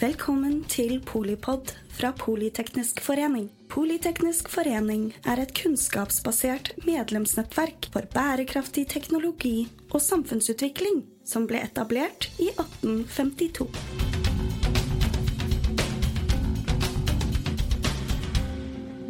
Velkommen 0.00 0.62
til 0.64 0.94
Polipod 1.04 1.74
fra 1.92 2.08
Politeknisk 2.16 3.02
forening. 3.04 3.50
Politeknisk 3.68 4.48
forening 4.48 5.10
er 5.28 5.42
et 5.42 5.52
kunnskapsbasert 5.58 6.70
medlemsnettverk 6.86 7.90
for 7.92 8.08
bærekraftig 8.14 8.86
teknologi 8.94 9.66
og 9.90 10.00
samfunnsutvikling 10.00 11.02
som 11.28 11.44
ble 11.50 11.60
etablert 11.66 12.30
i 12.40 12.48
1852. 12.48 13.68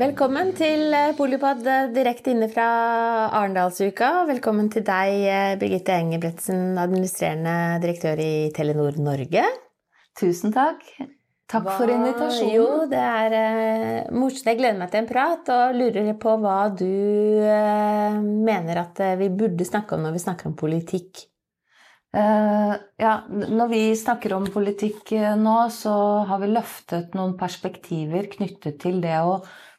Velkommen 0.02 0.55
til 0.59 0.91
eh, 0.91 1.15
Polipod 1.15 1.62
eh, 1.70 1.87
direkte 1.95 2.34
inne 2.34 2.51
fra 2.51 2.69
Arendalsuka. 3.30 4.25
Velkommen 4.34 4.75
til 4.75 4.83
deg, 4.83 5.23
eh, 5.23 5.57
Birgitte 5.62 6.02
Engebretsen, 6.02 6.73
administrerende 6.83 7.79
direktør 7.87 8.27
i 8.27 8.33
Telenor 8.59 8.98
Norge. 8.98 9.47
Tusen 10.19 10.52
takk. 10.55 10.84
Takk 11.50 11.66
Hva- 11.66 11.77
for 11.80 11.91
invitasjonen. 11.91 12.52
Jo, 12.55 12.66
det 12.91 13.00
er 13.00 13.34
uh, 13.34 14.12
morsomt. 14.14 14.46
Jeg 14.52 14.60
gleder 14.60 14.78
meg 14.78 14.92
til 14.92 15.02
en 15.02 15.09
prat 15.09 15.50
og 15.55 15.78
lurer 15.78 16.12
på 16.20 16.36
hva 16.42 16.60
du 16.70 16.86
uh, 16.86 18.20
mener 18.20 18.84
at 18.84 19.02
eh, 19.02 19.16
vi 19.19 19.30
burde 19.34 19.66
snakke 19.66 19.96
om 19.96 20.06
når 20.06 20.14
vi 20.14 20.24
snakker 20.27 20.50
om 20.50 20.56
politikk. 20.59 21.27
Ja, 22.10 23.10
når 23.30 23.69
vi 23.70 23.80
snakker 23.95 24.33
om 24.34 24.48
politikk 24.50 25.12
nå, 25.38 25.52
så 25.70 25.92
har 26.27 26.41
vi 26.42 26.48
løftet 26.50 27.12
noen 27.14 27.36
perspektiver 27.38 28.27
knyttet 28.33 28.80
til 28.83 28.98
det 29.05 29.14
å 29.22 29.36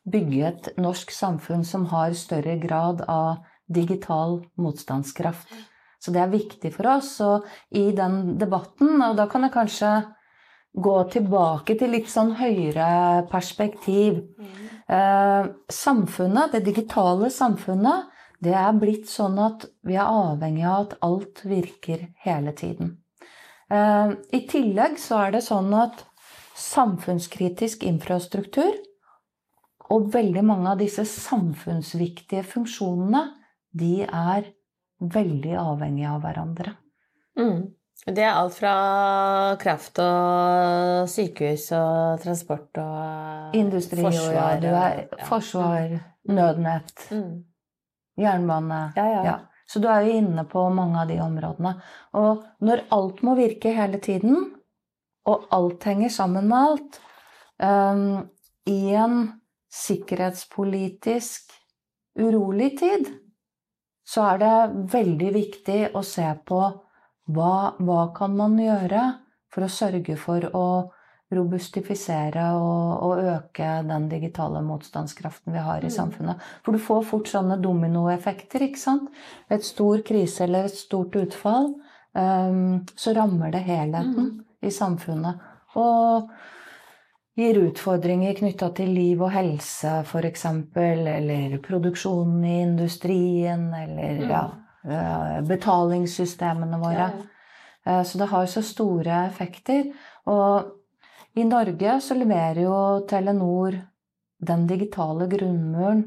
bygge 0.07 0.45
et 0.47 0.69
norsk 0.79 1.11
samfunn 1.11 1.65
som 1.67 1.89
har 1.91 2.15
større 2.15 2.55
grad 2.63 3.03
av 3.11 3.43
digital 3.67 4.39
motstandskraft. 4.55 5.51
Så 5.99 6.15
det 6.15 6.23
er 6.23 6.31
viktig 6.31 6.71
for 6.73 6.89
oss. 6.95 7.11
Og 7.19 7.45
i 7.77 7.89
den 7.95 8.37
debatten, 8.39 8.95
og 9.03 9.19
da 9.19 9.27
kan 9.27 9.45
jeg 9.45 9.55
kanskje 9.57 9.91
gå 10.73 10.95
tilbake 11.11 11.75
til 11.79 11.91
litt 11.95 12.09
sånn 12.11 12.35
høyere 12.39 13.25
perspektiv. 13.31 14.21
Eh, 14.87 15.49
samfunnet, 15.71 16.53
det 16.55 16.63
digitale 16.65 17.29
samfunnet, 17.33 18.07
det 18.41 18.55
er 18.57 18.77
blitt 18.79 19.09
sånn 19.09 19.37
at 19.41 19.67
vi 19.85 19.97
er 19.99 20.07
avhengig 20.07 20.65
av 20.65 20.85
at 20.87 20.95
alt 21.05 21.43
virker 21.45 22.07
hele 22.25 22.55
tiden. 22.57 22.95
Eh, 23.71 24.15
I 24.31 24.41
tillegg 24.47 24.97
så 24.99 25.25
er 25.25 25.35
det 25.35 25.43
sånn 25.45 25.73
at 25.77 26.05
samfunnskritisk 26.61 27.83
infrastruktur 27.87 28.73
og 29.91 30.09
veldig 30.13 30.43
mange 30.47 30.71
av 30.71 30.79
disse 30.79 31.03
samfunnsviktige 31.07 32.45
funksjonene, 32.47 33.25
de 33.71 34.03
er 34.05 34.51
veldig 35.01 35.55
avhengige 35.59 36.11
av 36.11 36.23
hverandre. 36.23 36.73
Mm. 37.39 37.71
Det 38.05 38.23
er 38.23 38.33
alt 38.33 38.55
fra 38.57 38.73
kraft 39.61 39.99
og 40.01 41.09
sykehus 41.11 41.67
og 41.77 42.23
transport 42.23 42.79
og 42.81 43.57
Industri 43.57 44.01
og 44.01 44.09
ja, 44.09 44.17
forsvar 44.17 44.61
du 44.63 44.67
er 44.71 44.95
ja. 45.03 45.25
forsvar, 45.27 45.95
nødnett, 46.31 47.07
Mm. 47.11 47.43
jernbane 48.17 48.93
Ja, 48.95 49.05
ja. 49.05 49.23
Ja. 49.25 49.37
Så 49.67 49.79
du 49.79 49.87
er 49.87 50.01
jo 50.01 50.17
inne 50.17 50.43
på 50.45 50.69
mange 50.69 50.99
av 50.99 51.07
de 51.07 51.19
områdene. 51.21 51.75
Og 52.13 52.43
når 52.59 52.81
alt 52.91 53.21
må 53.23 53.35
virke 53.35 53.71
hele 53.71 53.99
tiden, 54.03 54.55
og 55.25 55.45
alt 55.51 55.83
henger 55.83 56.09
sammen 56.09 56.47
med 56.49 56.57
alt 56.57 56.99
um, 57.63 58.29
I 58.65 58.95
en 58.95 59.31
sikkerhetspolitisk 59.71 61.53
urolig 62.19 62.77
tid, 62.79 63.05
så 64.03 64.21
er 64.33 64.41
det 64.41 64.91
veldig 64.91 65.33
viktig 65.33 65.81
å 65.95 66.01
se 66.03 66.27
på 66.45 66.59
hva, 67.33 67.73
hva 67.79 68.13
kan 68.15 68.35
man 68.37 68.57
gjøre 68.57 69.03
for 69.51 69.63
å 69.63 69.69
sørge 69.69 70.17
for 70.17 70.41
å 70.53 70.65
robustifisere 71.31 72.43
og, 72.59 73.03
og 73.07 73.21
øke 73.23 73.67
den 73.87 74.09
digitale 74.11 74.59
motstandskraften 74.65 75.53
vi 75.55 75.59
har 75.63 75.79
i 75.79 75.87
Mm. 75.87 75.95
samfunnet. 75.95 76.41
For 76.63 76.71
du 76.75 76.79
får 76.79 77.05
fort 77.07 77.27
sånne 77.31 77.55
dominoeffekter, 77.61 78.61
ikke 78.67 78.77
sant? 78.79 79.09
Et 79.49 79.63
stor 79.63 80.01
krise 80.03 80.41
eller 80.43 80.65
et 80.67 80.75
stort 80.75 81.15
utfall, 81.15 81.73
um, 82.15 82.85
så 82.95 83.15
rammer 83.15 83.51
det 83.51 83.63
helheten 83.63 84.15
Mm. 84.15 84.43
i 84.63 84.67
samfunnet. 84.69 85.39
Og 85.75 86.29
gir 87.37 87.55
utfordringer 87.71 88.35
knytta 88.35 88.73
til 88.75 88.89
liv 88.93 89.21
og 89.21 89.31
helse, 89.31 90.01
f.eks., 90.03 90.45
eller 90.75 91.57
produksjonen 91.63 92.43
i 92.43 92.61
industrien, 92.61 93.73
eller 93.73 94.19
Mm. 94.19 94.29
ja, 94.29 94.49
betalingssystemene 95.47 96.79
våre. 96.81 97.05
Ja, 97.05 97.09
ja. 97.17 97.27
Eh, 97.85 98.03
Så 98.03 98.17
det 98.17 98.25
har 98.25 98.45
så 98.45 98.61
store 98.61 99.25
effekter. 99.27 99.93
Og 100.25 100.71
i 101.35 101.43
Norge 101.43 102.01
så 102.01 102.15
leverer 102.15 102.63
jo 102.63 103.05
Telenor 103.07 103.77
den 104.41 104.67
digitale 104.67 105.27
grunnmuren 105.27 106.03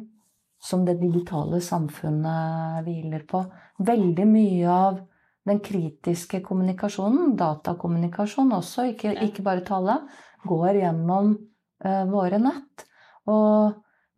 som 0.62 0.84
det 0.84 1.00
digitale 1.00 1.60
samfunnet 1.60 2.84
hviler 2.84 3.24
på. 3.28 3.44
Veldig 3.78 4.26
mye 4.26 4.68
av 4.70 5.00
den 5.44 5.60
kritiske 5.60 6.40
kommunikasjonen, 6.40 7.34
datakommunikasjon 7.36 8.52
også, 8.56 8.86
ikke, 8.94 9.12
ikke 9.26 9.42
bare 9.44 9.64
tale, 9.66 9.98
går 10.44 10.78
gjennom 10.80 11.34
uh, 11.84 12.04
våre 12.08 12.38
nett. 12.40 12.86
Og 13.28 13.74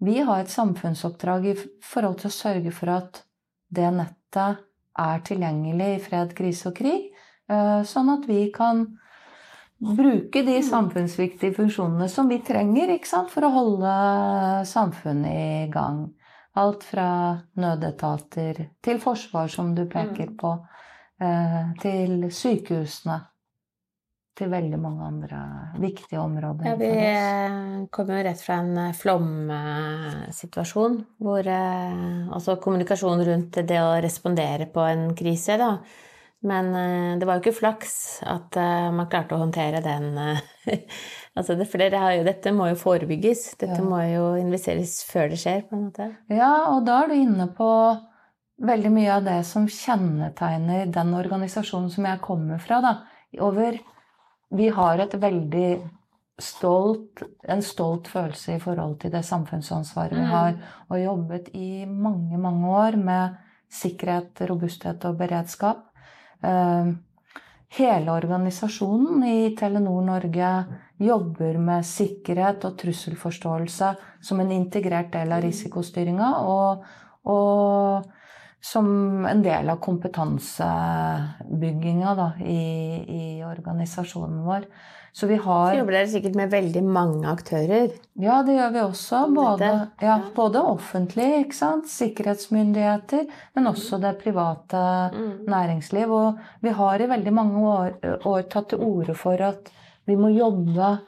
vi 0.06 0.20
har 0.22 0.44
et 0.44 0.52
samfunnsoppdrag 0.52 1.48
i 1.50 1.56
forhold 1.82 2.20
til 2.20 2.30
å 2.30 2.36
sørge 2.36 2.70
for 2.70 2.94
at 2.94 3.24
det 3.74 3.90
nettet 3.90 4.15
er 4.36 5.20
tilgjengelig 5.24 5.94
i 5.94 6.00
fred, 6.00 6.34
krise 6.34 6.68
og 6.68 6.76
krig, 6.76 7.12
eh, 7.48 7.82
sånn 7.84 8.10
at 8.10 8.26
vi 8.26 8.50
kan 8.50 8.86
bruke 9.78 10.42
de 10.42 10.62
samfunnsviktige 10.64 11.54
funksjonene 11.54 12.08
som 12.08 12.28
vi 12.28 12.38
trenger 12.40 12.96
sant, 13.04 13.30
for 13.30 13.44
å 13.44 13.52
holde 13.52 14.64
samfunnet 14.64 15.32
i 15.32 15.70
gang. 15.70 16.14
Alt 16.56 16.84
fra 16.84 17.36
nødetater 17.60 18.70
til 18.82 18.98
forsvar, 18.98 19.48
som 19.48 19.74
du 19.74 19.84
peker 19.84 20.30
Mm. 20.30 20.36
på, 20.36 20.66
eh, 21.20 21.72
til 21.80 22.30
sykehusene. 22.30 23.20
Til 24.36 24.50
veldig 24.52 24.76
mange 24.76 25.00
andre 25.06 25.38
viktige 25.80 26.18
områder 26.20 26.66
Ja, 26.68 26.74
vi 26.76 26.88
kommer 27.94 28.18
jo 28.18 28.24
rett 28.26 28.42
fra 28.44 28.58
en 28.60 28.74
eh, 28.82 28.90
flomsituasjon, 28.98 30.98
hvor 31.24 31.46
eh, 31.48 32.26
altså 32.34 32.58
kommunikasjon 32.60 33.22
rundt 33.30 33.56
det 33.68 33.78
å 33.80 33.94
respondere 34.04 34.66
på 34.72 34.80
en 34.84 35.06
krise, 35.16 35.56
da. 35.60 35.70
Men 36.46 36.68
eh, 36.76 37.14
det 37.16 37.24
var 37.28 37.38
jo 37.38 37.46
ikke 37.46 37.56
flaks 37.62 37.94
at 38.28 38.58
man 38.92 39.08
klarte 39.12 39.34
å 39.38 39.42
håndtere 39.44 39.80
den 39.84 40.12
Altså, 41.36 41.52
det, 41.52 41.66
for 41.68 41.76
dere 41.82 41.98
har 42.00 42.14
jo, 42.16 42.22
dette 42.24 42.48
må 42.56 42.64
jo 42.70 42.76
forebygges. 42.80 43.40
Dette 43.60 43.76
Ja. 43.76 43.84
må 43.84 43.98
jo 44.08 44.22
investeres 44.40 45.02
før 45.04 45.26
det 45.28 45.36
skjer, 45.42 45.66
på 45.68 45.76
en 45.76 45.82
måte. 45.90 46.06
Ja, 46.32 46.48
og 46.72 46.86
da 46.86 47.02
er 47.02 47.10
du 47.10 47.14
inne 47.18 47.44
på 47.52 47.66
veldig 48.64 48.92
mye 48.94 49.10
av 49.18 49.26
det 49.26 49.42
som 49.44 49.66
kjennetegner 49.68 50.88
den 50.88 51.12
organisasjonen 51.18 51.90
som 51.92 52.08
jeg 52.08 52.22
kommer 52.24 52.56
fra. 52.56 52.78
Da. 52.80 52.94
Over 53.44 53.76
Vi 54.50 54.68
har 54.68 54.98
et 54.98 55.14
veldig 55.14 55.70
stolt, 56.38 57.22
en 57.48 57.62
stolt 57.62 58.08
følelse 58.08 58.56
i 58.56 58.60
forhold 58.60 58.98
til 59.00 59.10
det 59.10 59.24
samfunnsansvaret 59.24 60.12
vi 60.12 60.20
Mm. 60.20 60.30
har, 60.30 60.54
og 60.90 61.04
jobbet 61.04 61.48
i 61.54 61.84
mange, 61.86 62.38
mange 62.38 62.68
år 62.68 62.96
med 62.96 63.36
sikkerhet, 63.70 64.40
robusthet 64.48 65.04
og 65.04 65.18
beredskap. 65.18 65.86
Eh, 66.44 66.92
Hele 67.68 68.12
organisasjonen 68.12 69.24
i 69.24 69.56
Telenor 69.58 70.04
Norge 70.06 70.66
jobber 71.00 71.58
med 71.58 71.82
sikkerhet 71.84 72.64
og 72.64 72.76
trusselforståelse 72.78 73.96
som 74.22 74.40
en 74.40 74.52
integrert 74.52 75.10
del 75.12 75.32
av 75.32 75.42
risikostyringa, 75.42 76.28
og, 76.46 76.84
og 77.24 78.04
som 78.60 79.26
en 79.26 79.42
del 79.42 79.70
av 79.70 79.78
kompetansebygginga 79.84 82.14
da, 82.18 82.32
i, 82.42 82.62
i 83.06 83.44
organisasjonen 83.46 84.44
vår. 84.46 84.64
Så 85.16 85.26
vi 85.30 85.38
Så 85.40 85.78
jobber 85.78 85.92
dere 85.96 86.10
sikkert 86.12 86.34
med 86.36 86.50
veldig 86.52 86.82
mange 86.84 87.24
aktører. 87.30 87.88
Ja, 88.20 88.42
det 88.44 88.52
gjør 88.58 88.72
vi 88.74 88.80
også. 88.84 89.22
Både, 89.32 89.70
ja, 90.04 90.18
både 90.36 90.60
offentlig, 90.60 91.46
ikke 91.46 91.56
sant? 91.56 91.88
sikkerhetsmyndigheter, 91.88 93.24
men 93.56 93.70
også 93.70 93.96
det 94.02 94.18
private 94.20 94.76
Mm. 95.16 95.46
næringsliv. 95.48 96.10
Og 96.12 96.36
vi 96.60 96.68
har 96.68 97.00
i 97.00 97.08
veldig 97.08 97.32
mange 97.32 97.56
år, 97.64 97.96
år 98.26 98.42
tatt 98.42 98.68
til 98.68 98.78
orde 98.84 99.14
for 99.14 99.40
at 99.40 99.70
vi 100.06 100.16
må 100.16 100.28
jobbe 100.36 100.98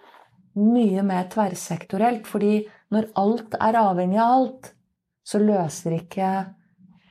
mye 0.57 1.03
mer 1.03 1.25
tverrsektorelt. 1.29 2.27
Fordi 2.27 2.67
når 2.91 3.05
alt 3.15 3.55
er 3.61 3.75
avhengig 3.77 4.19
av 4.19 4.33
alt, 4.41 4.73
så 5.23 5.39
løser 5.39 5.93
ikke 6.01 6.47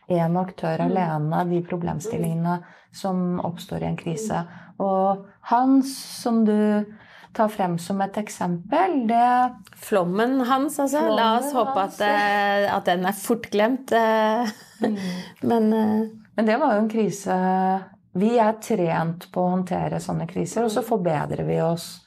én 0.09 0.37
aktør 0.39 0.77
Mm. 0.79 0.91
alene 0.91 1.49
de 1.49 1.61
problemstillingene 1.61 2.63
som 2.91 3.39
oppstår 3.43 3.81
i 3.83 3.85
en 3.85 3.97
krise. 3.97 4.45
Og 4.79 5.25
Hans, 5.41 5.91
som 6.21 6.45
du 6.45 6.85
tar 7.33 7.47
frem 7.49 7.77
som 7.79 8.01
et 8.01 8.13
eksempel, 8.17 9.07
det 9.07 9.51
Flommen 9.75 10.39
hans, 10.41 10.79
altså. 10.79 11.03
La 11.15 11.37
oss 11.37 11.51
håpe 11.53 11.77
at, 11.77 12.01
eh, 12.01 12.75
at 12.75 12.85
den 12.85 13.05
er 13.05 13.11
fort 13.13 13.49
glemt. 13.51 13.91
eh. 13.91 14.47
Men 15.41 15.73
eh, 15.73 16.07
Men 16.35 16.45
det 16.45 16.59
var 16.59 16.73
jo 16.75 16.79
en 16.83 16.89
krise 16.89 17.83
Vi 18.13 18.37
er 18.39 18.53
trent 18.61 19.31
på 19.31 19.41
å 19.41 19.49
håndtere 19.55 19.99
sånne 19.99 20.27
kriser, 20.27 20.63
og 20.63 20.71
så 20.71 20.81
forbedrer 20.83 21.43
vi 21.45 21.61
oss 21.61 22.03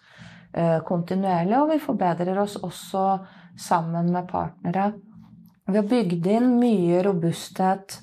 kontinuerlig, 0.85 1.55
og 1.61 1.69
vi 1.71 1.79
forbedrer 1.79 2.39
oss 2.43 2.57
også 2.57 3.21
sammen 3.57 4.11
med 4.13 4.27
partnere. 4.29 4.93
Vi 5.71 5.79
har 5.79 5.87
bygd 5.87 6.27
inn 6.27 6.57
mye 6.59 7.03
robusthet 7.07 8.01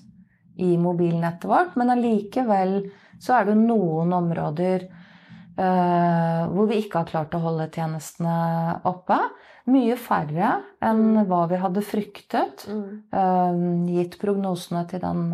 i 0.57 0.77
mobilnettet 0.79 1.49
vårt, 1.49 1.75
men 1.75 1.91
allikevel 1.93 2.77
så 3.19 3.39
er 3.39 3.49
det 3.49 3.57
noen 3.59 4.13
områder 4.15 4.85
eh, 4.87 6.43
hvor 6.53 6.69
vi 6.69 6.79
ikke 6.81 7.01
har 7.01 7.09
klart 7.11 7.35
å 7.35 7.41
holde 7.43 7.69
tjenestene 7.73 8.79
oppe. 8.87 9.19
Mye 9.67 9.97
færre 9.99 10.53
enn 10.85 11.25
hva 11.27 11.43
vi 11.51 11.59
hadde 11.59 11.83
fryktet, 11.83 12.67
eh, 12.71 13.63
gitt 13.91 14.15
prognosene 14.21 14.85
til 14.89 15.03
den 15.03 15.25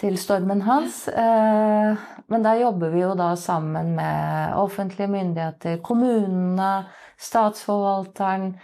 til 0.00 0.16
stormen 0.18 0.62
hans. 0.66 1.04
Eh, 1.08 2.06
men 2.30 2.46
der 2.46 2.62
jobber 2.62 2.94
vi 2.94 3.02
jo 3.04 3.12
da 3.18 3.34
sammen 3.38 3.94
med 3.98 4.56
offentlige 4.58 5.10
myndigheter, 5.10 5.82
kommunene, 5.86 6.86
statsforvalteren, 7.20 8.54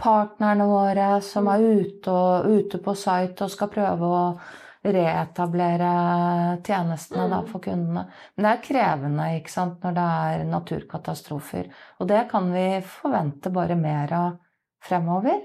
partnerne 0.00 0.66
våre 0.70 1.08
som 1.24 1.48
er 1.50 1.64
ute, 1.64 2.12
og, 2.12 2.46
ute 2.46 2.78
på 2.82 2.94
site 2.98 3.46
og 3.46 3.52
skal 3.52 3.72
prøve 3.72 4.10
å 4.10 4.26
reetablere 4.84 5.90
tjenestene 6.64 7.28
da, 7.32 7.40
for 7.48 7.64
kundene. 7.64 8.04
Men 8.36 8.46
det 8.46 8.52
er 8.52 8.62
krevende 8.66 9.30
ikke 9.38 9.52
sant, 9.52 9.80
når 9.84 9.96
det 9.96 10.04
er 10.26 10.44
naturkatastrofer. 10.50 11.70
Og 12.00 12.10
det 12.10 12.26
kan 12.30 12.52
vi 12.52 12.68
forvente 12.86 13.52
bare 13.54 13.78
mer 13.80 14.12
av 14.18 14.30
fremover. 14.84 15.40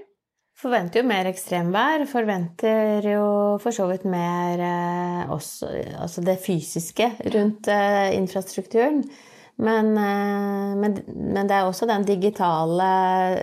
Forventer 0.60 1.00
jo 1.00 1.08
mer 1.08 1.30
ekstremvær. 1.30 2.04
Forventer 2.10 3.06
jo 3.14 3.24
for 3.62 3.72
så 3.72 3.86
vidt 3.88 4.04
mer 4.04 4.60
eh, 4.60 5.32
også, 5.32 5.70
altså 6.02 6.24
det 6.26 6.36
fysiske 6.44 7.08
rundt 7.32 7.70
eh, 7.72 8.12
infrastrukturen. 8.18 9.00
Men, 9.60 9.92
eh, 9.98 10.76
men, 10.80 10.96
men, 11.12 11.48
det 11.48 11.56
er 11.56 11.68
også 11.68 11.88
den 11.90 12.06
digitale 12.08 12.88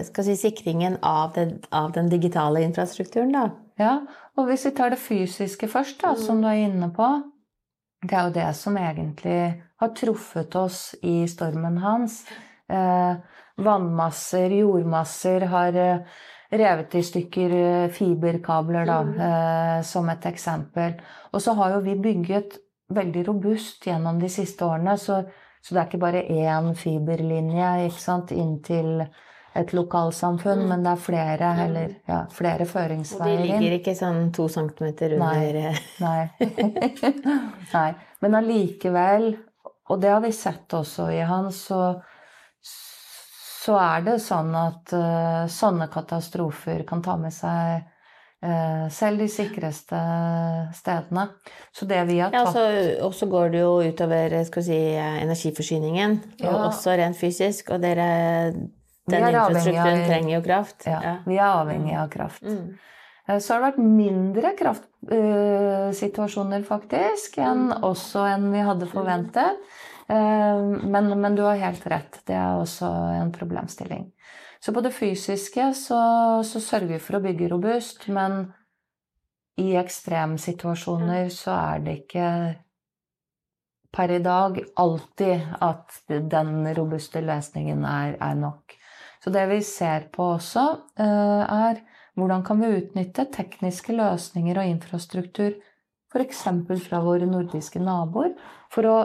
si, 0.07 0.35
sikringen 0.39 0.97
av, 1.05 1.35
det, 1.35 1.67
av, 1.69 1.91
den 1.93 2.09
digitale 2.09 2.63
infrastrukturen, 2.65 3.35
da. 3.35 3.45
Ja, 3.77 3.93
og 4.37 4.49
hvis 4.49 4.65
vi 4.65 4.73
tar 4.77 4.93
det 4.93 5.01
fysiske 5.01 5.69
først, 5.69 5.99
da, 6.01 6.15
som 6.17 6.41
du 6.41 6.47
er 6.49 6.63
inne 6.65 6.89
på 6.93 7.05
Det 8.01 8.13
er 8.13 8.27
jo 8.27 8.33
det 8.33 8.49
som 8.57 8.77
egentlig 8.77 9.41
har 9.81 9.93
truffet 9.97 10.55
oss 10.57 10.95
i 11.05 11.27
stormen 11.29 11.77
hans. 11.81 12.23
Eh, 12.69 13.17
vannmasser, 13.57 14.53
jordmasser 14.61 15.45
har 15.49 15.77
eh, 15.81 16.19
revet 16.49 16.95
i 16.95 17.03
stykker 17.03 17.55
eh, 17.57 17.89
fiberkabler, 17.93 18.85
da, 18.85 18.99
mm. 19.03 19.19
eh, 19.27 19.81
som 19.85 20.09
et 20.13 20.25
eksempel. 20.29 20.97
Og 21.33 21.43
så 21.43 21.57
har 21.57 21.75
jo 21.75 21.83
vi 21.85 21.97
bygget 22.01 22.57
veldig 22.93 23.25
robust 23.27 23.85
gjennom 23.87 24.21
de 24.21 24.29
siste 24.31 24.65
årene, 24.65 24.95
så, 25.01 25.23
så 25.67 25.75
det 25.75 25.81
er 25.81 25.87
ikke 25.89 25.99
bare 25.99 26.23
én 26.31 26.69
fiberlinje 26.79 27.71
ikke 27.89 27.99
sant, 27.99 28.31
inn 28.31 28.53
til 28.63 29.01
et 29.57 29.73
lokalsamfunn, 29.73 30.61
mm. 30.63 30.69
men 30.69 30.85
det 30.85 30.91
er 30.93 31.01
flere, 31.01 31.49
mm. 31.57 31.61
eller, 31.65 31.95
ja, 32.07 32.19
flere 32.31 32.67
føringsveier 32.69 33.41
inn. 33.41 33.41
De 33.43 33.47
ligger 33.57 33.75
ikke 33.79 33.95
sånn 33.97 34.29
to 34.31 34.45
centimeter 34.53 35.17
under 35.17 35.57
Nei. 35.59 35.73
Nei. 35.99 36.51
Nei. 37.73 37.89
Men 38.23 38.37
allikevel, 38.39 39.27
og 39.91 39.99
det 40.03 40.13
har 40.13 40.23
vi 40.23 40.31
sett 40.35 40.77
også 40.77 41.09
i 41.11 41.19
han, 41.27 41.51
så 41.51 41.97
så 43.67 43.75
er 43.83 44.03
det 44.05 44.13
sånn 44.23 44.53
at 44.55 44.93
uh, 44.95 45.43
sånne 45.51 45.89
katastrofer 45.91 46.85
kan 46.87 47.01
ta 47.03 47.17
med 47.19 47.33
seg 47.35 47.83
selv 48.93 49.21
de 49.21 49.27
sikreste 49.31 49.99
stedene. 50.77 51.25
Så 51.75 51.85
det 51.89 52.01
vi 52.09 52.19
har 52.21 52.31
tatt 52.33 52.55
ja, 52.55 53.05
Og 53.05 53.13
så 53.15 53.25
går 53.29 53.47
det 53.53 53.59
jo 53.61 53.71
utover 53.83 54.43
skal 54.47 54.63
si, 54.65 54.79
energiforsyningen, 54.95 56.11
ja. 56.41 56.49
og 56.51 56.57
også 56.71 56.89
rent 56.99 57.17
fysisk. 57.19 57.63
Og 57.75 57.79
dere 57.83 58.07
Den 59.07 59.23
infrastrukturen 59.29 60.01
av, 60.01 60.07
trenger 60.09 60.33
jo 60.35 60.41
kraft. 60.45 60.79
Ja, 60.87 60.99
ja, 61.03 61.15
vi 61.27 61.35
er 61.39 61.47
avhengig 61.47 61.95
av 61.99 62.07
kraft. 62.13 62.43
Mm. 62.43 62.67
Eh, 63.27 63.39
så 63.39 63.53
har 63.53 63.59
det 63.61 63.67
vært 63.71 63.83
mindre 63.83 64.49
kraftsituasjoner, 64.61 66.61
faktisk, 66.67 67.29
enn, 67.43 67.63
mm. 67.71 67.83
også 67.87 68.19
enn 68.33 68.45
vi 68.53 68.61
hadde 68.67 68.85
forventet. 68.91 69.51
Eh, 70.09 70.61
men, 70.83 71.09
men, 71.21 71.35
du 71.35 71.43
har 71.43 71.59
helt 71.61 71.87
rett. 71.87 72.21
Det 72.25 72.35
er 72.35 72.59
også 72.59 72.89
en 73.21 73.31
problemstilling. 73.35 74.05
Så 74.59 74.73
på 74.73 74.81
det 74.81 74.93
fysiske 74.95 75.71
så, 75.77 75.99
så 76.43 76.61
sørger 76.63 76.95
vi 76.95 77.01
for 77.03 77.19
å 77.19 77.23
bygge 77.23 77.49
robust, 77.51 78.07
men 78.09 78.47
i 79.61 79.73
ekstremsituasjoner 79.77 81.29
så 81.33 81.53
er 81.57 81.83
det 81.85 81.97
ikke 82.01 82.29
per 83.97 84.13
i 84.13 84.19
dag 84.21 84.59
alltid 84.77 85.53
at 85.63 86.01
den 86.07 86.67
robuste 86.77 87.21
løsningen 87.25 87.85
er, 87.87 88.17
er 88.21 88.35
nok. 88.37 88.75
Så 89.23 89.33
det 89.33 89.47
vi 89.49 89.61
ser 89.65 90.09
på 90.13 90.33
også, 90.35 90.65
eh, 91.01 91.43
er 91.67 91.81
hvordan 92.17 92.43
kan 92.45 92.61
vi 92.61 92.73
utnytte 92.79 93.27
tekniske 93.33 93.93
løsninger 93.97 94.57
og 94.57 94.69
infrastruktur 94.73 95.55
f.eks. 96.13 96.43
fra 96.87 97.01
våre 97.03 97.27
nordiske 97.29 97.81
naboer 97.83 98.33
for 98.73 98.89
å 98.89 98.97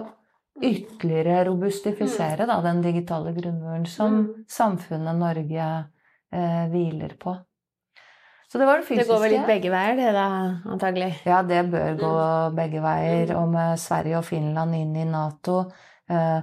ytterligere 0.62 1.44
robustifisere 1.48 2.46
da, 2.48 2.58
den 2.64 2.82
digitale 2.84 3.32
grunnmuren 3.36 3.86
som 3.90 4.18
mm. 4.20 4.28
samfunnet 4.50 5.18
Norge 5.18 5.70
eh, 6.32 6.62
hviler 6.72 7.16
på. 7.20 7.34
Så 8.52 8.60
det 8.60 8.68
var 8.68 8.82
det 8.82 8.86
fysiske. 8.86 9.06
Det 9.06 9.14
går 9.14 9.22
vel 9.24 9.32
litt 9.32 9.48
begge 9.48 9.72
veier, 9.72 9.94
det 9.96 10.10
da, 10.12 10.26
antagelig? 10.74 11.08
Ja, 11.24 11.40
det 11.46 11.62
bør 11.72 11.94
gå 12.00 12.12
mm. 12.12 12.58
begge 12.58 12.82
veier. 12.84 13.32
Mm. 13.32 13.38
Og 13.40 13.54
med 13.54 13.80
Sverige 13.80 14.18
og 14.20 14.26
Finland 14.28 14.76
inn 14.76 14.92
i 15.00 15.06
Nato 15.08 15.62
eh, 16.12 16.40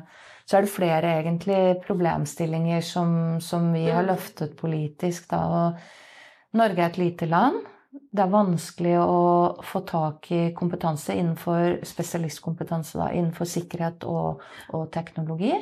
så 0.50 0.58
er 0.58 0.66
det 0.66 0.74
flere 0.74 1.12
egentlig 1.20 1.60
problemstillinger 1.84 2.82
som, 2.82 3.12
som 3.46 3.68
vi 3.76 3.86
har 3.86 4.02
mm. 4.02 4.10
løftet 4.10 4.56
politisk. 4.58 5.28
Da. 5.30 5.44
Og 5.46 6.58
Norge 6.58 6.82
er 6.82 6.90
et 6.90 6.98
lite 6.98 7.30
land 7.30 7.62
det 8.10 8.24
er 8.24 8.32
vanskelig 8.34 8.96
å 9.04 9.18
få 9.66 9.84
tak 9.86 10.32
i 10.34 10.42
kompetanse 10.58 11.14
innenfor 11.14 11.80
spesialistkompetanse 11.86 12.98
da, 12.98 13.12
innenfor 13.14 13.50
sikkerhet 13.50 14.06
og, 14.10 14.42
og 14.74 14.88
teknologi. 14.94 15.54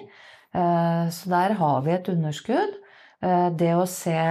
Eh, 0.56 1.10
så 1.12 1.34
der 1.34 1.58
har 1.60 1.82
vi 1.84 1.92
et 1.92 2.08
underskudd. 2.14 2.78
Eh, 3.20 3.50
det 3.60 3.74
å 3.76 3.84
se 3.90 4.22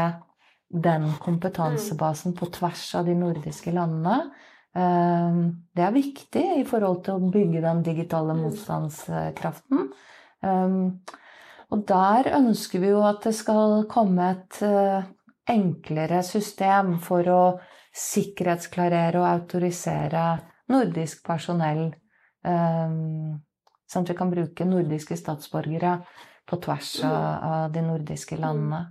den 0.72 1.10
kompetansebasen 1.22 2.34
på 2.38 2.48
tvers 2.56 2.88
av 2.96 3.06
de 3.06 3.18
nordiske 3.20 3.74
landene, 3.76 4.32
eh, 4.72 5.42
det 5.76 5.84
er 5.84 5.94
viktig 5.98 6.46
i 6.62 6.64
forhold 6.68 7.04
til 7.04 7.20
å 7.20 7.30
bygge 7.36 7.62
den 7.68 7.84
digitale 7.84 8.32
mm. 8.32 8.42
motstandskraften. 8.46 9.88
Og 11.66 11.80
der 11.88 12.28
ønsker 12.36 12.78
vi 12.78 12.92
jo 12.92 13.00
at 13.02 13.24
det 13.26 13.32
skal 13.34 13.80
komme 13.90 14.28
et 14.30 14.58
enklere 15.50 16.20
system 16.22 16.92
for 17.02 17.26
å 17.32 17.40
sikkerhetsklarere 17.96 19.20
og 19.22 19.28
autorisere 19.28 20.26
nordisk 20.72 21.24
personell. 21.26 21.88
Um, 22.46 23.38
sånn 23.90 24.04
at 24.04 24.12
vi 24.12 24.18
kan 24.18 24.32
bruke 24.32 24.66
nordiske 24.68 25.16
statsborgere 25.18 25.98
på 26.46 26.58
tvers 26.62 26.92
av, 27.06 27.72
de 27.74 27.82
nordiske 27.82 28.38
landene. 28.38 28.84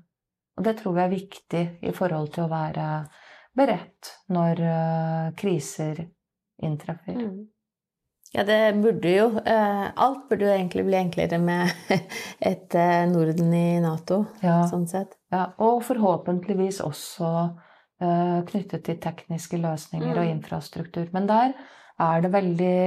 Og 0.56 0.64
det 0.66 0.78
tror 0.80 0.96
vi 0.96 1.04
er 1.04 1.12
viktig 1.12 1.64
i 1.84 1.92
forhold 1.96 2.34
til 2.36 2.46
å 2.46 2.52
være 2.52 2.88
beredt 3.56 4.12
når 4.36 4.64
uh, 4.64 5.28
kriser 5.40 6.02
inntreffer. 6.64 7.20
Mm. 7.20 7.44
Ja, 8.36 8.44
det 8.44 8.58
burde 8.82 9.12
jo 9.14 9.28
uh, 9.38 9.86
Alt 10.02 10.26
burde 10.28 10.48
jo 10.48 10.52
egentlig 10.52 10.84
bli 10.88 10.98
enklere 11.00 11.38
med 11.40 11.72
et 12.52 12.76
Norden 13.12 13.54
i 13.56 13.78
Nato, 13.84 14.26
ja. 14.44 14.64
sånn 14.72 14.88
sett. 14.92 15.16
Ja, 15.32 15.52
og 15.64 15.84
forhåpentligvis 15.88 16.82
også 16.84 17.30
Eh, 17.56 17.65
knyttet 18.00 18.84
til 18.84 18.98
tekniske 19.00 19.58
løsninger 19.62 20.12
og 20.18 20.26
mm. 20.26 20.32
infrastruktur. 20.34 21.06
Men 21.16 21.30
der 21.30 21.54
er 22.02 22.22
det 22.22 22.32
veldig 22.34 22.78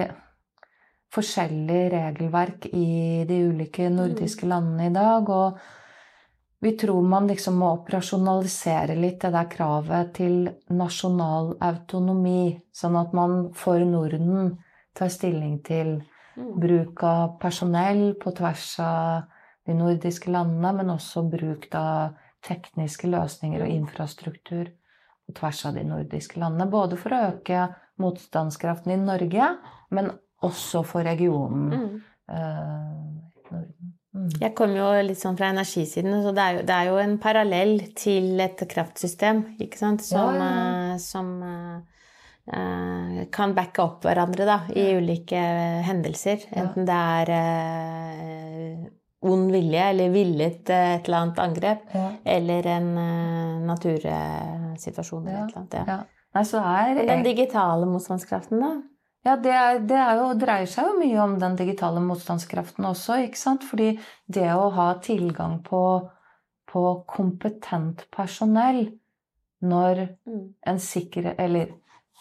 forskjellig 1.15 1.83
regelverk 1.95 2.69
i 2.77 3.25
de 3.29 3.43
ulike 3.49 3.88
nordiske 3.93 4.47
mm. 4.47 4.50
landene 4.53 4.88
i 4.91 4.95
dag. 4.95 5.31
Og 5.31 5.59
vi 6.61 6.75
tror 6.77 7.03
man 7.07 7.29
liksom 7.31 7.61
må 7.62 7.73
operasjonalisere 7.79 8.99
litt 8.99 9.23
det 9.23 9.33
der 9.35 9.49
kravet 9.50 10.12
til 10.19 10.49
nasjonal 10.75 11.55
autonomi, 11.65 12.59
sånn 12.75 12.99
at 12.99 13.15
man 13.17 13.41
for 13.57 13.81
Norden 13.87 14.57
tar 14.99 15.12
stilling 15.15 15.61
til 15.65 16.00
mm. 16.37 16.55
bruk 16.61 17.05
av 17.07 17.38
personell 17.41 18.11
på 18.21 18.35
tvers 18.37 18.73
av 18.83 19.29
de 19.69 19.77
nordiske 19.77 20.33
landene, 20.33 20.73
men 20.81 20.97
også 20.97 21.23
bruk 21.31 21.69
av 21.77 22.19
tekniske 22.45 23.09
løsninger 23.11 23.62
og 23.65 23.73
infrastruktur 23.73 24.69
på 25.28 25.37
tvers 25.37 25.66
av 25.68 25.76
de 25.76 25.85
nordiske 25.85 26.40
landene. 26.40 26.70
Både 26.73 26.97
for 27.00 27.14
å 27.14 27.20
øke 27.35 27.68
motstandskraften 28.00 28.94
i 28.94 29.00
Norge, 29.00 29.52
men 29.94 30.11
også 30.44 30.85
for 30.87 31.06
regionen. 31.06 31.68
Mm. 31.68 32.00
Uh, 32.30 33.52
mm. 33.52 34.28
Jeg 34.40 34.54
kommer 34.56 34.80
jo 34.80 34.88
litt 35.08 35.20
sånn 35.20 35.37
fra 35.38 35.50
energisiden, 35.52 36.23
så 36.25 36.32
det 36.35 36.44
er 36.44 36.58
jo, 36.58 36.64
det 36.68 36.76
er 36.76 36.90
jo 36.90 36.99
en 37.02 37.16
parallell 37.23 37.75
til 37.99 38.40
et 38.42 38.64
kraftsystem 38.70 39.44
ikke 39.61 39.80
sant? 39.80 40.04
som, 40.06 40.38
ja, 40.38 40.49
ja. 40.49 40.94
Uh, 40.94 40.99
som 41.02 41.32
uh, 41.44 43.25
kan 43.35 43.52
backe 43.56 43.85
opp 43.85 44.06
hverandre 44.08 44.47
da, 44.49 44.62
i 44.73 44.94
ulike 44.97 45.42
hendelser. 45.85 46.49
Enten 46.56 46.88
det 46.88 47.02
er 47.18 47.35
ond 49.22 49.50
vilje 49.52 49.82
eller 49.90 50.10
villet 50.14 50.70
eh, 50.70 50.94
et 50.98 51.08
eller 51.08 51.18
annet 51.25 51.38
angrep. 51.42 51.88
Ja. 51.94 52.04
Eller 52.25 52.66
en 52.66 52.90
uh, 52.98 53.66
natursituasjon 53.66 55.26
eller 55.26 55.38
Ja. 55.38 55.44
et 55.44 55.50
eller 55.50 55.60
annet. 55.60 55.75
Ja. 55.75 55.84
Ja. 55.87 55.98
Nei, 56.34 56.44
så 56.44 56.60
er 56.60 57.06
Den 57.08 57.25
digitale 57.25 57.87
motstandskraften, 57.88 58.60
da? 58.60 58.70
Ja, 59.26 59.37
det, 59.37 59.50
er, 59.52 59.78
det 59.80 59.96
er 59.98 60.16
jo, 60.20 60.28
dreier 60.38 60.66
seg 60.70 60.87
jo 60.87 60.98
mye 61.00 61.18
om 61.25 61.38
den 61.40 61.56
digitale 61.56 62.00
motstandskraften 62.04 62.84
også, 62.87 63.16
ikke 63.26 63.40
sant? 63.40 63.64
Fordi 63.66 63.98
det 64.30 64.46
å 64.54 64.68
ha 64.76 64.92
tilgang 65.02 65.58
på, 65.66 65.82
på 66.70 66.84
kompetent 67.08 68.06
personell 68.14 68.84
når 69.60 70.04
Mm. 70.28 70.54
en 70.66 70.78
sikker 70.78 71.34
Eller 71.38 71.72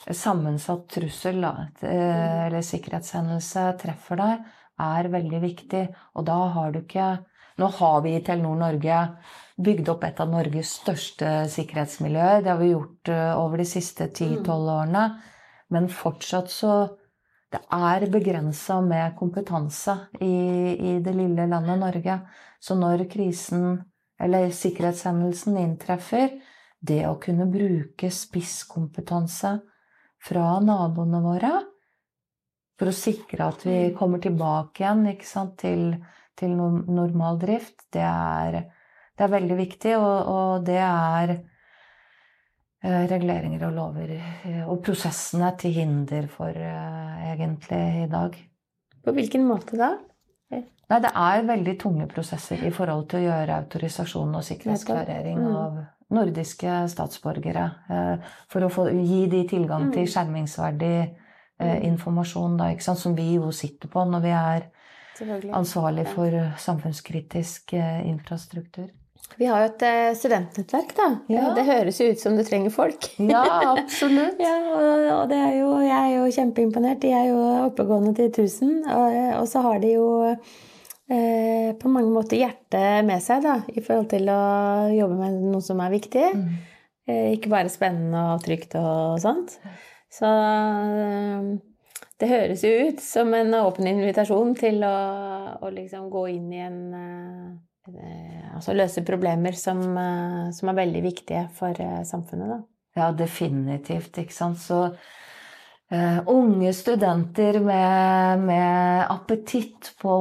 sammensatt 0.09 0.87
trussel, 0.89 1.41
da, 1.41 1.67
eh, 1.81 2.45
eller 2.47 2.61
sikkerhetshendelse 2.65 3.77
treffer 3.81 4.15
deg, 4.17 4.43
er 4.81 5.09
veldig 5.13 5.41
viktig. 5.43 5.83
Og 6.15 6.27
da 6.27 6.37
har 6.55 6.71
du 6.73 6.83
ikke 6.83 7.17
Nå 7.57 7.71
har 7.73 8.03
vi 8.05 8.11
i 8.13 8.19
Telenor 8.21 8.53
Norge 8.53 8.97
bygd 9.65 9.87
opp 9.89 10.03
et 10.05 10.19
av 10.21 10.29
Norges 10.29 10.75
største 10.77 11.47
sikkerhetsmiljøer. 11.49 12.43
Det 12.45 12.51
har 12.51 12.59
vi 12.61 12.67
gjort 12.69 13.09
eh, 13.09 13.31
over 13.33 13.57
de 13.57 13.65
siste 13.65 14.05
10-12 14.11 14.51
årene. 14.75 15.05
Men 15.73 15.89
fortsatt 15.89 16.53
så 16.53 16.75
Det 17.49 17.61
er 17.71 18.03
begrensa 18.11 18.81
med 18.83 19.15
kompetanse 19.15 19.93
i, 20.19 20.35
i 20.75 20.93
det 20.99 21.13
lille 21.15 21.45
landet 21.47 21.79
Norge. 21.79 22.19
Så 22.59 22.75
når 22.75 23.05
krisen, 23.09 23.79
eller 24.19 24.51
sikkerhetshendelsen, 24.51 25.55
inntreffer, 25.57 26.35
det 26.83 27.05
å 27.07 27.15
kunne 27.23 27.47
bruke 27.49 28.11
spisskompetanse 28.11 29.53
fra 30.27 30.59
naboene 30.59 31.23
våre 31.23 31.53
for 32.77 32.91
å 32.91 32.93
sikre 32.95 33.47
at 33.47 33.63
vi 33.65 33.77
kommer 33.97 34.21
tilbake 34.21 34.83
igjen 34.83 35.05
ikke 35.13 35.25
sant, 35.25 35.55
til, 35.57 35.95
til 36.37 36.51
normal 36.53 37.39
drift, 37.41 37.87
det 37.95 38.03
er, 38.05 38.59
det 39.17 39.25
er 39.25 39.31
veldig 39.33 39.57
viktig. 39.57 39.95
Og, 39.97 40.29
og 40.29 40.65
det 40.67 40.77
er 40.85 41.33
eh, 42.83 43.07
reguleringer 43.09 43.65
og 43.69 43.73
lover 43.79 44.13
eh, 44.17 44.61
og 44.69 44.83
prosessene 44.85 45.49
til 45.57 45.73
hinder 45.79 46.29
for 46.29 46.53
eh, 46.53 47.33
egentlig 47.33 47.81
i 48.03 48.07
dag. 48.13 48.37
På 49.03 49.15
hvilken 49.15 49.47
måte 49.49 49.79
da? 49.79 49.95
Nei, 50.87 51.01
det 51.03 51.09
er 51.19 51.41
veldig 51.43 51.73
tunge 51.81 52.05
prosesser 52.07 52.61
i 52.63 52.69
forhold 52.71 53.09
til 53.11 53.19
å 53.19 53.25
gjøre 53.25 53.57
autorisasjon 53.65 54.37
og 54.39 54.43
sikkerhetsklarering 54.47 55.41
Mm. 55.41 55.55
av 55.59 55.81
nordiske 56.15 56.75
statsborgere. 56.87 57.65
For 58.47 58.63
å 58.63 58.69
få, 58.71 58.85
gi 58.95 59.25
de 59.27 59.41
tilgang 59.49 59.89
til 59.91 60.05
Mm. 60.05 60.11
skjermingsverdig 60.13 61.15
eh, 61.59 61.77
Mm. 61.77 61.83
informasjon, 61.93 62.57
da, 62.57 62.71
ikke 62.73 62.83
sant, 62.83 62.99
som 62.99 63.15
vi 63.15 63.33
jo 63.35 63.51
sitter 63.51 63.87
på 63.89 64.05
når 64.05 64.21
vi 64.21 64.29
er 64.29 64.67
ansvarlig 65.57 66.05
for 66.13 66.29
samfunnskritisk 66.61 67.73
eh, 67.73 68.07
infrastruktur. 68.07 68.89
Vi 69.37 69.45
har 69.49 69.59
jo 69.63 69.69
et 69.71 69.81
eh, 69.83 70.13
studentnettverk, 70.15 70.93
da. 70.95 71.07
Ja. 71.33 71.49
Det 71.57 71.65
høres 71.67 71.97
jo 71.99 72.05
ut 72.13 72.21
som 72.21 72.37
du 72.37 72.43
trenger 72.47 72.69
folk. 72.71 73.09
Ja, 73.19 73.41
absolutt. 73.73 74.39
Ja, 74.39 74.53
og, 74.71 75.07
og 75.17 75.25
det 75.29 75.39
er 75.41 75.57
jo, 75.59 75.73
jeg 75.83 75.97
er 75.97 76.13
jo 76.19 76.29
kjempeimponert. 76.37 77.01
De 77.01 77.11
er 77.11 77.27
jo 77.31 77.41
oppegående 77.65 78.13
til 78.15 78.29
1000. 78.31 78.85
Og, 78.93 79.17
og 79.41 79.49
så 79.51 79.65
har 79.65 79.81
de 79.83 79.91
jo 79.97 80.07
eh, 81.09 81.73
på 81.81 81.91
mange 81.91 82.13
måter 82.13 82.39
hjertet 82.39 83.05
med 83.09 83.21
seg 83.25 83.43
da, 83.45 83.57
i 83.73 83.83
forhold 83.83 84.09
til 84.13 84.29
å 84.31 84.39
jobbe 84.95 85.19
med 85.19 85.43
noe 85.51 85.65
som 85.65 85.81
er 85.83 85.93
viktig. 85.97 86.25
Mm. 86.37 86.47
Eh, 87.07 87.27
ikke 87.35 87.51
bare 87.51 87.73
spennende 87.73 88.23
og 88.35 88.45
trygt 88.45 88.77
og 88.79 89.19
sånt. 89.23 89.57
Så 90.13 90.27
eh, 90.27 91.49
det 92.17 92.31
høres 92.31 92.63
jo 92.65 92.73
ut 92.89 93.03
som 93.03 93.33
en 93.37 93.53
åpen 93.59 93.89
invitasjon 93.91 94.55
til 94.57 94.81
å, 94.87 94.97
å 95.61 95.71
liksom 95.73 96.09
gå 96.13 96.23
inn 96.33 96.49
i 96.55 96.63
en 96.65 96.81
eh, 96.97 97.47
eh, 97.93 98.33
Altså 98.57 98.73
løse 98.73 99.03
problemer 99.05 99.53
som, 99.53 99.83
som 100.55 100.69
er 100.71 100.77
veldig 100.79 101.01
viktige 101.03 101.43
for 101.53 101.77
samfunnet, 102.09 102.49
da. 102.49 102.57
Ja, 102.97 103.11
definitivt, 103.13 104.17
ikke 104.17 104.33
sant. 104.33 104.57
Så 104.57 104.79
Uh, 105.87 106.19
unge 106.27 106.73
studenter 106.75 107.61
med, 107.63 108.39
med 108.43 109.05
appetitt 109.07 109.93
på, 110.01 110.15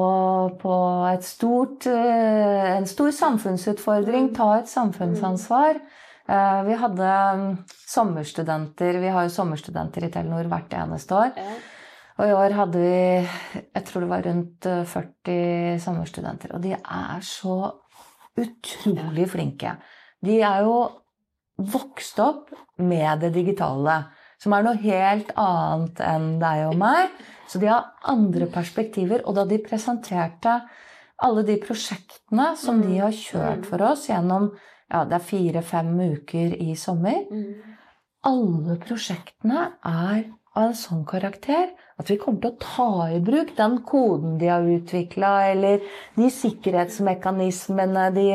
på 0.61 0.75
stort, 1.27 1.89
uh, 1.91 2.77
en 2.77 2.87
stor 2.87 3.11
samfunnsutfordring, 3.11 4.29
ta 4.37 4.61
et 4.61 4.71
samfunnsansvar. 4.71 5.81
Eh, 6.27 6.61
vi 6.67 6.75
hadde 6.81 7.09
mm, 7.39 7.57
sommerstudenter, 7.87 8.99
vi 8.99 9.15
har 9.15 9.27
jo 9.27 9.35
sommerstudenter 9.35 10.07
i 10.07 10.11
Telenor 10.11 10.49
hvert 10.51 10.75
eneste 10.75 11.15
år. 11.15 11.35
Og 12.17 12.25
i 12.27 12.35
år 12.35 12.55
hadde 12.57 12.83
vi, 12.83 13.01
jeg 13.61 13.87
tror 13.87 14.03
det 14.03 14.11
var 14.11 14.27
rundt 14.27 14.67
eh, 14.67 14.85
40 14.91 15.81
sommerstudenter. 15.85 16.55
Og 16.57 16.65
de 16.65 16.75
er 16.75 17.27
så 17.27 17.59
utrolig 18.37 19.29
flinke. 19.33 19.77
De 20.25 20.41
er 20.43 20.67
jo 20.67 20.81
vokst 21.57 22.19
opp 22.21 22.51
med 22.83 23.23
det 23.23 23.33
digitale, 23.37 24.01
som 24.43 24.53
er 24.53 24.67
noe 24.67 24.81
helt 24.83 25.31
annet 25.41 26.03
enn 26.05 26.29
deg 26.43 26.67
og 26.67 26.77
meg. 26.81 27.15
Så 27.49 27.63
de 27.63 27.71
har 27.71 27.93
andre 28.11 28.51
perspektiver. 28.51 29.23
Og 29.25 29.39
da 29.39 29.47
de 29.49 29.63
presenterte 29.63 30.59
alle 31.23 31.47
de 31.47 31.57
prosjektene 31.63 32.51
som 32.61 32.83
de 32.83 32.99
har 32.99 33.15
kjørt 33.15 33.69
for 33.71 33.85
oss 33.87 34.09
gjennom 34.11 34.51
ja, 34.93 35.05
det 35.05 35.19
er 35.19 35.29
fire-fem 35.31 35.95
uker 36.17 36.57
i 36.63 36.77
sommer, 36.79 37.25
alle 38.27 38.77
prosjektene 38.83 39.69
er 39.87 40.27
av 40.57 40.71
en 40.71 40.79
sånn 40.79 41.05
karakter 41.09 41.69
at 41.97 42.11
vi 42.11 42.17
kommer 42.21 42.43
til 42.43 42.51
å 42.51 42.61
ta 42.61 43.09
i 43.13 43.21
bruk 43.25 43.55
den 43.57 43.79
koden 43.89 44.37
de 44.41 44.51
har 44.51 44.67
utvikla, 44.69 45.31
eller 45.53 45.85
de 46.17 46.29
sikkerhetsmekanismene 46.33 48.05
de, 48.13 48.27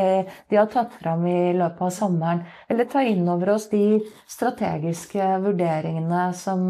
de 0.50 0.58
har 0.58 0.70
tatt 0.72 0.96
fram 0.98 1.22
i 1.30 1.52
løpet 1.54 1.84
av 1.86 1.92
sommeren. 1.94 2.42
Eller 2.66 2.90
ta 2.90 3.04
inn 3.06 3.28
over 3.30 3.54
oss 3.54 3.68
de 3.70 4.00
strategiske 4.30 5.28
vurderingene 5.44 6.24
som, 6.38 6.64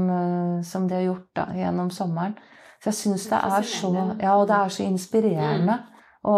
som 0.68 0.88
de 0.88 0.98
har 0.98 1.06
gjort 1.06 1.30
da, 1.40 1.46
gjennom 1.56 1.88
sommeren. 1.94 2.36
Så 2.82 2.90
jeg 2.90 2.98
syns 2.98 3.28
det 3.30 3.40
er 3.40 3.68
så. 3.72 3.92
Ja, 4.20 4.36
og 4.36 4.48
det 4.50 4.58
er 4.58 4.76
så 4.76 4.84
inspirerende 4.84 5.78
å, 6.28 6.36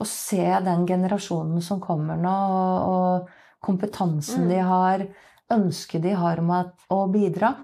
å 0.00 0.06
se 0.08 0.44
den 0.64 0.86
generasjonen 0.88 1.60
som 1.62 1.80
kommer 1.82 2.16
nå, 2.20 2.36
og, 2.56 2.92
og 2.94 3.66
kompetansen 3.66 4.46
Mm. 4.46 4.48
de 4.54 4.60
har, 4.64 5.02
ønsket 5.52 6.02
de 6.02 6.14
har 6.16 6.38
om 6.40 6.50
at, 6.56 6.72
å 6.90 7.02
bidra. 7.12 7.54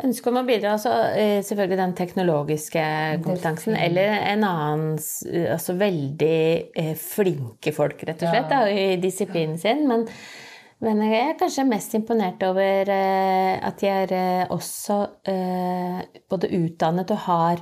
Ønske 0.00 0.30
om 0.30 0.38
å 0.40 0.46
bidra, 0.48 0.72
altså 0.78 0.90
eh, 1.12 1.42
selvfølgelig 1.44 1.76
den 1.76 1.90
teknologiske 1.98 2.82
kompetansen, 3.22 3.74
eller 3.76 4.14
en 4.30 4.44
annen 4.48 4.94
altså 5.52 5.74
veldig 5.76 6.38
eh, 6.72 6.94
flinke 6.96 7.74
folk, 7.76 8.00
rett 8.08 8.22
og 8.24 8.32
slett, 8.32 8.48
Ja. 8.48 8.62
da, 8.64 8.70
i 8.72 8.96
disiplinen 9.02 9.58
sin. 9.60 9.84
Men, 9.90 10.06
men 10.80 11.02
jeg 11.04 11.20
er 11.28 11.36
kanskje 11.42 11.66
mest 11.68 11.94
imponert 11.98 12.40
over 12.48 12.88
eh, 12.96 13.58
at 13.60 13.76
de 13.84 13.92
er 13.92 14.16
også 14.48 15.02
både 16.32 16.48
utdannet 16.56 17.12
og 17.12 17.20
har 17.28 17.60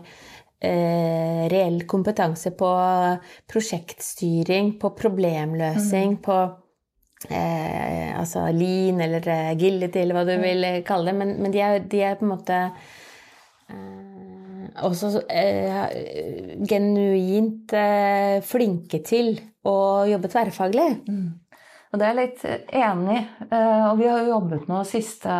reell 0.60 1.82
kompetanse 1.86 2.50
på 2.58 2.68
prosjektstyring, 3.46 4.72
på 4.80 4.90
problemløsing, 4.98 6.16
på 6.24 6.38
eh, 7.30 8.10
altså 8.18 8.46
lean 8.54 9.00
eller 9.04 9.28
eh, 9.28 9.50
agility, 9.52 10.02
eller 10.02 10.18
hva 10.18 10.24
du 10.26 10.34
vil 10.42 10.64
eh, 10.66 10.80
kalle 10.86 11.12
det. 11.12 11.18
Men, 11.20 11.36
men 11.42 11.54
de, 11.54 11.62
er, 11.62 11.78
de 11.86 12.02
er 12.02 12.18
på 12.18 12.26
en 12.26 12.32
måte 12.34 12.58
eh, 13.70 14.70
også 14.84 15.22
eh, 15.30 15.84
genuint 16.68 17.72
eh, 17.78 18.38
flinke 18.46 19.00
til 19.06 19.36
å 19.66 19.76
jobbe 20.10 20.30
tverrfaglig. 20.32 20.88
Og 21.88 21.96
det 22.00 22.04
er 22.04 22.12
jeg 22.12 22.18
litt 22.20 22.42
enig 22.76 23.14
i. 23.16 23.22
Eh, 23.48 23.84
Og 23.92 24.02
vi 24.02 24.10
har 24.10 24.20
jo 24.24 24.34
jobbet 24.34 24.66
nå 24.68 24.82
siste 24.84 25.38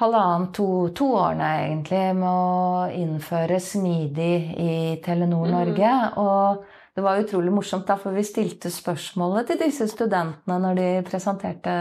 halvannen, 0.00 0.48
to, 0.56 0.66
to 0.96 1.10
årene 1.20 1.48
egentlig 1.66 2.02
med 2.16 2.28
å 2.28 2.88
innføre 2.96 3.60
smidig 3.60 4.34
i 4.56 4.74
Telenor 5.04 5.48
Norge. 5.50 5.92
Norge. 5.92 5.94
Og 6.22 6.96
det 6.96 7.04
var 7.04 7.20
utrolig 7.22 7.52
morsomt, 7.54 7.86
da, 7.88 7.96
for 8.00 8.16
vi 8.16 8.24
stilte 8.26 8.72
spørsmålet 8.72 9.50
til 9.50 9.60
disse 9.60 9.86
studentene 9.92 10.56
når 10.60 10.78
de 10.80 10.88
presenterte 11.06 11.74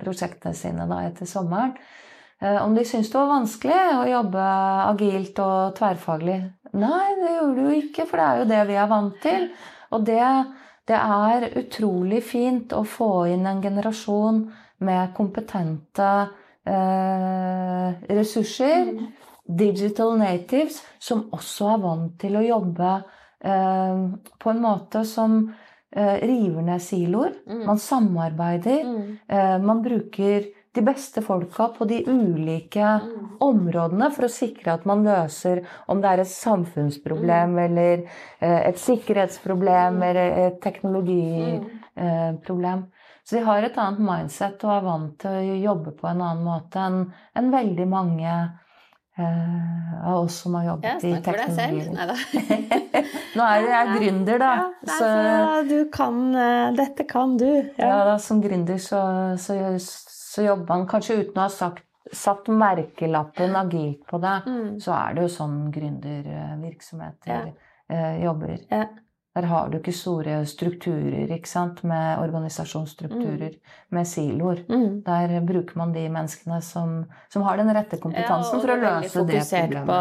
prosjektene 0.00 0.56
sine 0.56 0.86
da 0.88 1.02
etter 1.06 1.28
sommeren. 1.28 1.74
eh, 2.40 2.60
Om 2.62 2.74
de 2.74 2.84
syntes 2.86 3.10
det 3.12 3.20
var 3.20 3.34
vanskelig 3.34 3.82
å 3.98 4.06
jobbe 4.10 4.46
agilt 4.86 5.42
og 5.44 5.76
tverrfaglig. 5.76 6.38
Nei, 6.76 7.04
det 7.20 7.34
gjorde 7.36 7.58
de 7.58 7.66
jo 7.66 7.82
ikke, 7.82 8.06
for 8.06 8.20
det 8.20 8.26
er 8.26 8.40
jo 8.40 8.48
det 8.54 8.62
vi 8.70 8.80
er 8.80 8.90
vant 8.90 9.20
til. 9.22 9.50
Og 9.96 10.08
det, 10.08 10.32
det 10.88 10.98
er 11.02 11.50
utrolig 11.60 12.22
fint 12.24 12.72
å 12.76 12.82
få 12.86 13.12
inn 13.34 13.46
en 13.46 13.62
generasjon 13.62 14.42
med 14.86 15.14
kompetente 15.16 16.10
eh, 16.66 18.16
ressurser, 18.18 18.90
digital 19.46 20.16
natives, 20.18 20.82
som 20.98 21.26
også 21.34 21.70
er 21.74 21.84
vant 21.84 22.18
til 22.20 22.38
å 22.38 22.46
jobbe 22.46 22.92
eh, 23.44 24.02
på 24.42 24.52
en 24.52 24.62
måte 24.62 25.04
som 25.06 25.38
eh, 25.46 26.18
river 26.26 26.66
ned 26.66 26.82
siloer. 26.82 27.32
Mm. 27.46 27.64
Man 27.68 27.82
samarbeider. 27.82 28.84
Mm. 28.84 29.18
Eh, 29.28 29.58
man 29.62 29.82
bruker 29.84 30.50
de 30.76 30.82
beste 30.84 31.22
folka 31.24 31.70
på 31.72 31.86
de 31.88 32.02
ulike 32.04 32.84
områdene 33.40 34.10
for 34.12 34.26
å 34.26 34.32
sikre 34.32 34.74
at 34.74 34.84
man 34.88 35.04
løser 35.06 35.62
om 35.88 36.00
det 36.02 36.10
er 36.10 36.18
et 36.22 36.32
samfunnsproblem 36.32 37.58
eller 37.62 37.94
eh, 38.04 38.68
et 38.68 38.78
sikkerhetsproblem 38.80 40.02
eller 40.10 40.26
et 40.46 40.56
teknologiproblem. 40.64 42.80
Så 43.26 43.36
de 43.36 43.42
har 43.42 43.64
et 43.66 43.78
annet 43.82 44.02
mindset 44.06 44.62
og 44.62 44.70
er 44.76 44.84
vant 44.86 45.16
til 45.18 45.34
å 45.34 45.58
jobbe 45.58 45.96
på 45.98 46.06
en 46.06 46.22
annen 46.22 46.44
måte 46.46 46.78
enn 46.78 47.00
en 47.34 47.48
veldig 47.50 47.86
mange 47.90 48.34
eh, 49.18 49.94
av 50.06 50.20
oss 50.20 50.36
som 50.44 50.54
har 50.54 50.68
jobbet 50.68 51.06
i 51.08 51.10
snakk 51.10 51.26
for 51.26 51.40
deg 51.42 51.56
selv. 51.56 51.80
teknologi. 51.88 52.84
Nå 53.36 53.48
er 53.48 53.64
jeg 53.64 53.74
er 53.78 53.90
gründer, 53.96 54.38
da. 54.44 54.50
Ja, 54.60 54.68
nei, 54.86 54.98
så, 55.00 55.08
så 55.08 55.56
du 55.66 55.78
kan 55.96 56.20
eh, 56.38 56.68
Dette 56.78 57.06
kan 57.10 57.34
du. 57.40 57.48
ja, 57.48 57.96
da, 58.12 58.14
som 58.22 58.44
gründer 58.44 58.78
så, 58.82 59.00
så, 59.42 59.58
så 59.82 60.46
jobber 60.46 60.70
man 60.70 60.86
kanskje 60.94 61.18
uten 61.24 61.40
å 61.40 61.48
ha 61.48 61.52
sagt, 61.52 61.82
satt 62.14 62.46
merkelappen 62.46 63.58
agilt 63.58 64.06
på 64.06 64.22
det. 64.22 64.36
Mm. 64.46 64.68
Så 64.86 64.94
er 64.94 65.18
det 65.18 65.26
jo 65.26 65.34
sånn 65.40 65.58
gründervirksomheter 65.74 67.50
eh, 67.90 68.22
jobber. 68.22 68.54
Ja. 68.70 68.84
Der 69.36 69.44
har 69.50 69.68
du 69.68 69.76
ikke 69.76 69.92
store 69.92 70.38
strukturer, 70.48 71.28
ikke 71.34 71.48
sant, 71.50 71.82
med 71.84 72.22
organisasjonsstrukturer, 72.24 73.52
med 73.92 74.08
siloer. 74.08 74.62
Mm. 74.70 75.02
Der 75.04 75.34
bruker 75.44 75.76
man 75.76 75.92
de 75.92 76.06
menneskene 76.08 76.62
som, 76.64 77.02
som 77.28 77.44
har 77.44 77.60
den 77.60 77.68
rette 77.76 77.98
kompetansen 78.00 78.56
ja, 78.56 78.62
for 78.64 78.72
å 78.72 78.78
løse 78.80 79.02
det 79.04 79.12
problemet. 79.12 79.36
Og 79.36 79.36
fokusert 79.36 79.76
på 79.90 79.98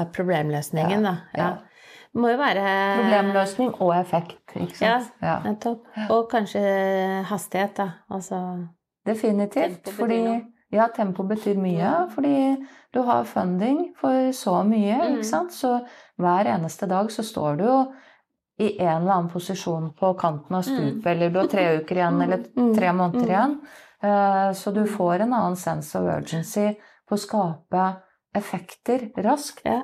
eh, 0.00 0.08
problemløsningen, 0.18 1.06
Ja, 1.06 1.12
da. 1.12 1.14
Ja. 1.38 1.48
Det 2.08 2.22
må 2.24 2.30
jo 2.32 2.38
være 2.40 2.64
Problemløsning 2.98 3.70
og 3.84 3.92
effekt, 3.94 4.40
ikke 4.56 4.74
sant. 4.80 5.10
Ja. 5.22 5.36
Nettopp. 5.44 5.84
Og 6.10 6.26
kanskje 6.32 6.62
hastighet, 7.28 7.76
da. 7.78 7.88
Altså 8.10 8.40
Definitivt. 9.06 9.84
Tempo 9.84 9.92
fordi 10.00 10.20
ja, 10.72 10.88
tempo 10.96 11.22
betyr 11.28 11.56
mye. 11.60 11.92
Fordi 12.12 12.56
du 12.94 13.00
har 13.06 13.24
funding 13.28 13.92
for 14.00 14.32
så 14.32 14.58
mye, 14.66 14.96
Mm. 14.98 15.14
ikke 15.20 15.24
sant. 15.30 15.52
Så 15.52 15.78
hver 16.18 16.50
eneste 16.56 16.88
dag 16.90 17.10
så 17.10 17.22
står 17.22 17.56
du 17.60 17.64
jo 17.64 17.78
i 18.58 18.72
en 18.80 19.02
eller 19.02 19.12
annen 19.14 19.30
posisjon 19.30 19.92
på 19.98 20.14
kanten 20.18 20.56
av 20.56 20.62
stupet, 20.66 21.06
eller 21.06 21.30
du 21.30 21.38
har 21.38 21.46
tre 21.52 21.66
uker 21.78 21.96
igjen, 22.00 22.22
eller 22.22 22.38
Mm. 22.56 22.74
tre 22.76 22.92
måneder 22.92 23.26
Mm. 23.26 23.30
igjen. 23.30 23.60
Eh, 24.02 24.52
Så 24.54 24.70
du 24.74 24.84
får 24.86 25.20
en 25.20 25.32
annen 25.32 25.56
sense 25.56 25.94
of 25.98 26.04
urgency 26.16 26.74
på 27.08 27.14
å 27.14 27.18
skape 27.18 27.96
effekter 28.34 29.10
raskt. 29.22 29.60
Ja. 29.64 29.82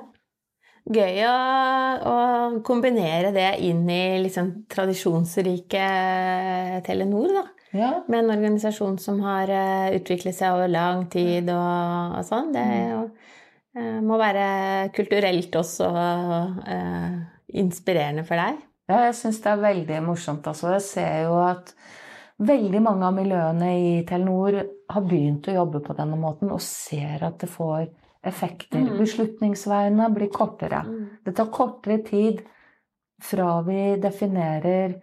Gøy 0.87 1.23
å, 1.25 1.35
å 2.05 2.61
kombinere 2.63 3.31
det 3.33 3.57
inn 3.59 3.89
i 3.89 4.19
liksom 4.21 4.65
tradisjonsrike 4.69 5.87
Telenor, 6.85 7.27
da. 7.33 7.43
Ja. 7.75 7.89
Med 8.07 8.19
en 8.23 8.29
organisasjon 8.37 8.99
som 8.99 9.19
har 9.25 9.49
eh, 9.49 9.95
utviklet 9.97 10.35
seg 10.37 10.53
over 10.53 10.67
lang 10.71 11.07
tid 11.11 11.49
og, 11.49 12.19
og 12.19 12.23
sånn. 12.27 12.51
Det 12.53 12.65
jo, 12.91 13.01
eh, 13.75 13.97
må 14.05 14.17
være 14.21 14.45
kulturelt 14.95 15.51
også 15.59 15.89
eh, 16.67 17.17
inspirerende 17.61 18.25
for 18.27 18.39
deg. 18.39 18.61
Ja, 18.89 19.05
jeg 19.07 19.15
syns 19.17 19.41
det 19.41 19.51
er 19.51 19.63
veldig 19.63 20.01
morsomt. 20.05 20.47
Altså. 20.47 20.73
Jeg 20.75 20.85
ser 20.85 21.23
jo 21.25 21.37
at 21.41 21.73
veldig 22.45 22.81
mange 22.83 23.07
av 23.07 23.15
miljøene 23.15 23.69
i 23.79 23.93
Telenor 24.07 24.59
har 24.91 25.05
begynt 25.07 25.47
å 25.49 25.55
jobbe 25.55 25.81
på 25.85 25.95
denne 25.97 26.19
måten 26.19 26.51
og 26.53 26.61
ser 26.61 27.23
at 27.25 27.39
det 27.41 27.49
får 27.49 27.87
effekter. 28.25 28.81
Mm. 28.83 28.97
Beslutningsveiene 28.99 30.09
blir 30.13 30.29
kortere. 30.33 30.83
Det 31.25 31.35
tar 31.37 31.51
kortere 31.53 31.99
tid 32.05 32.41
fra 33.21 33.61
vi 33.65 33.95
definerer 34.01 34.95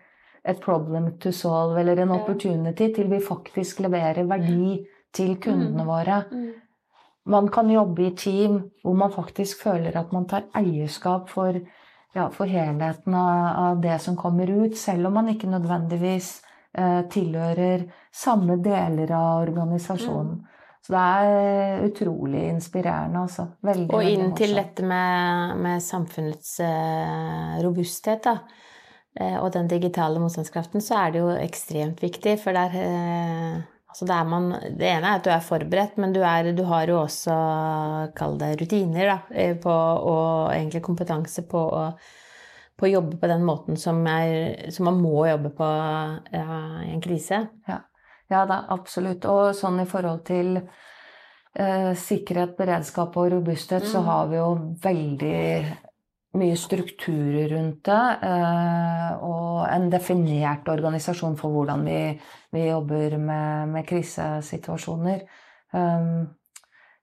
et 0.45 0.59
problem 0.61 1.13
to 1.23 1.31
solve 1.33 1.79
eller 1.81 2.03
en 2.03 2.17
opportunity, 2.17 2.91
til 2.95 3.09
vi 3.11 3.21
faktisk 3.23 3.81
leverer 3.85 4.27
verdi 4.27 4.83
til 5.15 5.37
kundene 5.37 5.85
Mm. 5.85 5.87
våre. 5.87 6.25
Mm. 6.33 6.53
Man 7.27 7.49
kan 7.49 7.71
jobbe 7.71 8.07
i 8.07 8.17
team 8.17 8.71
hvor 8.83 8.97
man 8.97 9.13
faktisk 9.13 9.63
føler 9.63 9.97
at 9.97 10.13
man 10.13 10.27
tar 10.27 10.43
eierskap 10.55 11.29
for, 11.29 11.53
ja, 12.13 12.29
for 12.31 12.47
helheten 12.47 13.15
av, 13.15 13.57
av 13.67 13.81
det 13.81 13.99
som 14.05 14.17
kommer 14.17 14.51
ut, 14.51 14.77
selv 14.79 15.09
om 15.09 15.15
man 15.21 15.31
ikke 15.33 15.51
nødvendigvis 15.51 16.35
eh, 16.77 17.03
tilhører 17.13 17.87
samme 18.13 18.59
deler 18.63 19.13
av 19.17 19.47
organisasjonen. 19.47 20.41
Mm. 20.43 20.49
Så 20.83 20.93
det 20.97 21.01
er 21.01 21.85
utrolig 21.87 22.41
inspirerende, 22.51 23.21
altså. 23.23 23.47
Veldig, 23.63 23.87
Og 23.95 24.03
inn 24.03 24.33
til 24.35 24.57
dette 24.59 24.83
med, 24.83 25.61
med 25.63 25.83
samfunnets 25.85 26.57
eh, 26.65 27.61
robusthet, 27.63 28.25
da. 28.27 28.39
eh, 29.15 29.37
og 29.39 29.53
den 29.55 29.71
digitale 29.71 30.19
motstandskraften, 30.19 30.83
så 30.83 30.99
er 31.05 31.15
det 31.15 31.23
jo 31.23 31.31
ekstremt 31.37 32.03
viktig. 32.03 32.35
For 32.43 32.59
der, 32.59 32.75
eh, 32.83 33.61
altså 33.93 34.07
der 34.09 34.25
man, 34.25 34.49
det 34.81 34.89
ene 34.89 35.11
er 35.13 35.21
at 35.21 35.27
du 35.27 35.31
er 35.35 35.45
forberedt, 35.45 35.99
men 36.01 36.15
du, 36.17 36.23
er, 36.25 36.49
du 36.57 36.65
har 36.65 36.89
jo 36.89 37.03
også, 37.05 37.37
kall 38.17 38.39
det 38.41 38.55
rutiner, 38.63 39.11
da, 39.13 39.19
eh, 39.37 39.53
på, 39.61 39.71
og 39.71 40.51
egentlig 40.55 40.81
kompetanse 40.87 41.45
på 41.51 41.61
å, 41.61 41.83
på 42.81 42.89
å 42.89 42.93
jobbe 42.95 43.21
på 43.21 43.29
den 43.31 43.45
måten 43.47 43.77
som, 43.79 44.01
er, 44.09 44.71
som 44.73 44.89
man 44.89 45.01
må 45.05 45.27
jobbe 45.29 45.53
på 45.59 45.69
i 46.33 46.41
en 46.95 47.05
krise. 47.05 47.45
Ja 48.33 48.47
da, 48.49 48.63
absolutt. 48.73 49.27
Og 49.29 49.53
sånn 49.55 49.83
i 49.83 49.89
forhold 49.89 50.23
til 50.25 50.55
eh, 50.57 51.93
sikkerhet, 52.01 52.57
beredskap 52.57 53.17
og 53.21 53.29
robusthet, 53.35 53.85
så 53.85 54.01
Mm. 54.01 54.07
har 54.09 54.27
vi 54.31 54.37
jo 54.41 54.51
veldig 54.83 55.77
mye 56.39 56.57
strukturer 56.57 57.49
rundt 57.53 57.85
det. 57.89 58.29
Eh, 58.29 59.25
og 59.25 59.67
en 59.69 59.91
definert 59.93 60.69
organisasjon 60.73 61.37
for 61.41 61.55
hvordan 61.55 61.85
vi, 61.87 62.01
vi 62.53 62.67
jobber 62.69 63.19
med, 63.19 63.69
med 63.75 63.87
krisesituasjoner. 63.89 65.25
Um, 65.73 66.29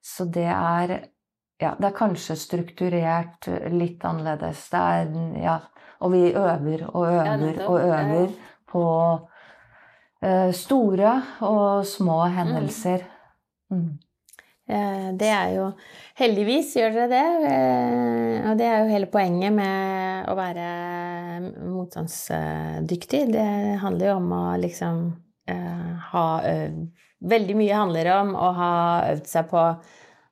så 0.02 0.26
det 0.30 0.48
er 0.50 0.94
ja, 1.60 1.74
det 1.76 1.90
er 1.90 1.96
kanskje 1.96 2.38
strukturert 2.40 3.50
litt 3.74 4.04
annerledes. 4.08 4.62
Det 4.72 4.80
er, 4.80 5.10
ja, 5.44 5.58
og 6.00 6.14
vi 6.14 6.30
øver 6.32 6.86
og 6.94 7.08
øver 7.10 7.64
og 7.66 7.80
øver 7.82 8.30
på 8.70 8.84
eh, 10.24 10.52
store 10.56 11.16
og 11.42 11.86
små 11.86 12.22
hendelser. 12.32 13.04
Mm. 13.70 13.98
Eh, 14.70 15.10
Det 15.18 15.28
er 15.34 15.54
jo 15.56 15.72
Heldigvis 16.20 16.76
gjør 16.78 16.94
dere 16.94 17.08
det. 17.10 17.52
eh, 17.52 18.50
Og 18.52 18.58
det 18.60 18.66
er 18.68 18.84
jo 18.84 18.92
hele 18.94 19.08
poenget 19.10 19.54
med 19.56 20.28
å 20.30 20.36
være 20.38 20.68
motstandsdyktig. 21.74 23.22
Det 23.34 23.48
handler 23.82 24.08
jo 24.12 24.16
om 24.20 24.32
å 24.36 24.44
liksom 24.62 25.00
eh, 25.50 25.94
ha. 26.12 26.26
Veldig 27.20 27.56
mye 27.60 27.76
handler 27.76 28.08
om 28.22 28.36
å 28.40 28.50
ha 28.56 28.74
øvd 29.12 29.26
seg 29.28 29.50
på 29.52 29.62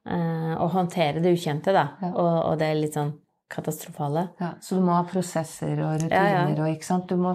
eh, 0.07 0.53
å 0.55 0.67
håndtere 0.71 1.19
det 1.23 1.33
ukjente, 1.35 1.73
da. 1.75 1.87
Ja. 2.01 2.11
Og, 2.13 2.35
og 2.53 2.59
det 2.61 2.69
litt 2.79 2.95
sånn 2.95 3.13
katastrofale. 3.51 4.29
Ja, 4.39 4.53
så 4.63 4.75
du 4.77 4.83
må 4.85 4.95
ha 4.95 5.03
prosesser 5.07 5.73
og 5.83 6.03
Ja, 6.07 6.23
ja. 6.27 6.43
rutiner 6.45 6.63
og 6.65 6.71
ikke 6.75 6.87
sant. 6.87 7.07
Du 7.11 7.15
må, 7.19 7.33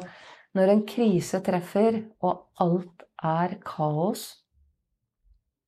når 0.56 0.72
en 0.74 0.82
krise 0.88 1.40
treffer, 1.44 2.02
og 2.24 2.46
alt 2.60 3.04
er 3.22 3.58
kaos 3.64 4.26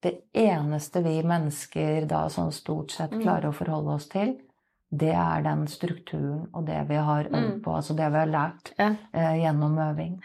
Det 0.05 0.13
eneste 0.37 1.01
vi 1.05 1.23
mennesker 1.25 2.05
da 2.11 2.27
sånn 2.29 2.53
stort 2.53 2.91
sett 2.93 3.13
Mm. 3.15 3.23
klarer 3.23 3.49
å 3.49 3.55
forholde 3.57 3.95
oss 3.95 4.09
til, 4.13 4.35
det 4.93 5.15
er 5.15 5.43
den 5.43 5.67
strukturen 5.67 6.49
og 6.53 6.67
det 6.67 6.83
vi 6.89 6.97
har 6.97 7.25
øvd 7.25 7.55
Mm. 7.55 7.63
på, 7.65 7.73
altså 7.75 7.97
det 7.97 8.11
vi 8.13 8.19
har 8.19 8.27
lært 8.27 8.73
Ja. 8.79 8.91
eh, 9.15 9.35
gjennom 9.43 9.79
øving. 9.79 10.21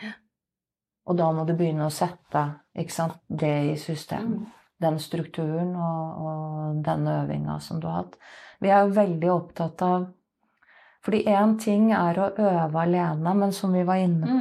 Og 1.07 1.17
da 1.17 1.31
må 1.31 1.45
du 1.47 1.53
begynne 1.55 1.85
å 1.87 1.91
sette 1.91 2.59
sant, 2.89 3.13
det 3.29 3.71
i 3.71 3.75
system. 3.75 4.27
Mm. 4.27 4.45
Den 4.81 4.99
strukturen 4.99 5.75
og, 5.75 6.21
og 6.25 6.83
den 6.83 7.07
øvinga 7.07 7.59
som 7.61 7.79
du 7.79 7.87
har 7.87 8.03
hatt. 8.03 8.15
Vi 8.61 8.69
er 8.69 8.85
jo 8.87 8.93
veldig 8.93 9.29
opptatt 9.31 9.81
av 9.81 10.07
Fordi 11.01 11.23
én 11.25 11.57
ting 11.57 11.93
er 11.93 12.13
å 12.15 12.35
øve 12.37 12.75
alene, 12.75 13.33
men 13.33 13.51
som 13.53 13.71
vi 13.71 13.83
var 13.83 13.95
inne 13.95 14.27
Mm. 14.27 14.39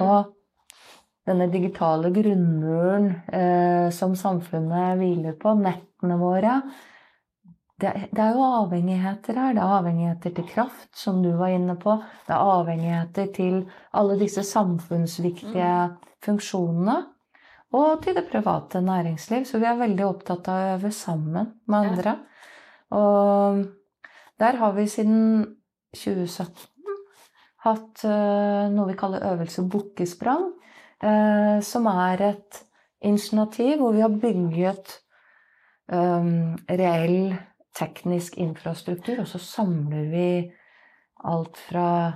Denne 1.28 1.50
digitale 1.52 2.10
grunnmuren 2.14 3.10
eh, 3.28 3.88
som 3.92 4.14
samfunnet 4.16 4.96
hviler 5.00 5.36
på, 5.40 5.52
nettene 5.60 6.16
våre 6.20 6.62
det, 7.78 7.92
det 8.10 8.22
er 8.22 8.34
jo 8.34 8.42
avhengigheter 8.42 9.36
her. 9.38 9.52
Det 9.54 9.62
er 9.62 9.74
avhengigheter 9.76 10.32
til 10.34 10.46
kraft, 10.48 10.88
som 10.98 11.20
du 11.22 11.30
var 11.38 11.52
inne 11.54 11.76
på. 11.78 11.94
Det 12.26 12.34
er 12.34 12.54
avhengigheter 12.56 13.28
til 13.36 13.60
alle 13.94 14.16
disse 14.18 14.42
samfunnsviktige 14.46 15.74
funksjonene. 16.26 16.96
Og 17.78 18.02
til 18.02 18.16
det 18.16 18.24
private 18.32 18.80
næringsliv. 18.82 19.44
Så 19.46 19.60
vi 19.60 19.68
er 19.68 19.78
veldig 19.78 20.06
opptatt 20.08 20.48
av 20.50 20.58
å 20.58 20.74
øve 20.74 20.90
sammen 20.90 21.52
med 21.68 21.84
Ja. 21.84 21.90
andre. 21.90 22.16
Og 22.90 23.64
der 24.40 24.56
har 24.56 24.72
vi 24.72 24.86
siden 24.86 25.56
2017 25.94 26.66
hatt 27.64 28.04
uh, 28.04 28.70
noe 28.72 28.86
vi 28.88 28.96
kaller 28.96 29.26
øvelse 29.32 29.68
Bukkesprang. 29.68 30.52
Eh, 31.02 31.60
som 31.64 31.86
er 31.90 32.22
et 32.32 32.62
initiativ 33.04 33.78
hvor 33.78 33.92
vi 33.94 34.02
har 34.02 34.14
bygget 34.20 34.96
um, 35.92 36.56
reell 36.68 37.36
teknisk 37.78 38.38
infrastruktur, 38.42 39.20
og 39.22 39.28
så 39.30 39.38
samler 39.38 40.08
vi 40.10 40.30
alt 41.28 41.56
fra 41.68 42.12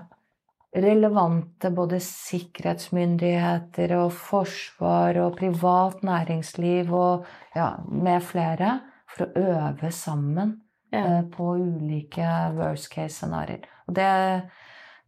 relevante 0.73 1.71
både 1.71 2.01
sikkerhetsmyndigheter 2.01 3.93
og 3.99 4.13
forsvar 4.17 5.19
og 5.21 5.37
privat 5.37 6.03
næringsliv 6.03 6.93
og 6.97 7.27
ja, 7.55 7.75
med 7.87 8.23
flere 8.25 8.81
for 9.13 9.27
å 9.27 9.33
øve 9.37 9.93
sammen 9.93 10.61
Ja. 10.93 11.19
eh, 11.19 11.23
på 11.33 11.55
ulike 11.57 12.53
worst 12.57 12.91
case-scenarioer. 12.93 13.65
Og 13.89 13.95
det, 13.97 14.43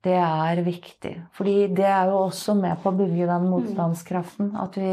det 0.04 0.16
er 0.20 0.62
viktig. 0.64 1.14
Fordi 1.36 1.56
det 1.76 1.86
er 1.88 2.10
jo 2.10 2.24
også 2.26 2.54
med 2.58 2.76
på 2.82 2.92
å 2.92 2.98
bygge 2.98 3.28
den 3.30 3.48
motstandskraften. 3.48 4.52
At 4.60 4.76
vi, 4.76 4.92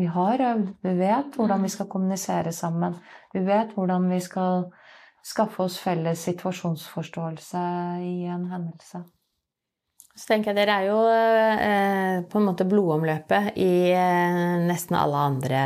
vi 0.00 0.08
har 0.12 0.42
øvd. 0.52 0.70
Vi 0.84 0.94
vet 1.00 1.38
hvordan 1.38 1.64
vi 1.64 1.72
skal 1.72 1.88
kommunisere 1.90 2.52
sammen. 2.52 2.98
Vi 3.32 3.44
vet 3.46 3.72
hvordan 3.76 4.08
vi 4.12 4.20
skal 4.24 4.68
skaffe 5.24 5.64
oss 5.64 5.78
felles 5.80 6.26
situasjonsforståelse 6.28 7.64
i 8.04 8.16
en 8.28 8.48
hendelse. 8.52 9.04
Så 10.14 10.28
tenker 10.30 10.52
jeg 10.52 10.60
Dere 10.60 10.74
er 10.78 10.84
jo 10.86 10.98
eh, 11.10 12.16
på 12.30 12.38
en 12.38 12.44
måte 12.46 12.66
blodomløpet 12.70 13.56
i 13.58 13.90
eh, 13.90 14.36
nesten 14.62 14.94
alle 14.94 15.22
andre 15.26 15.62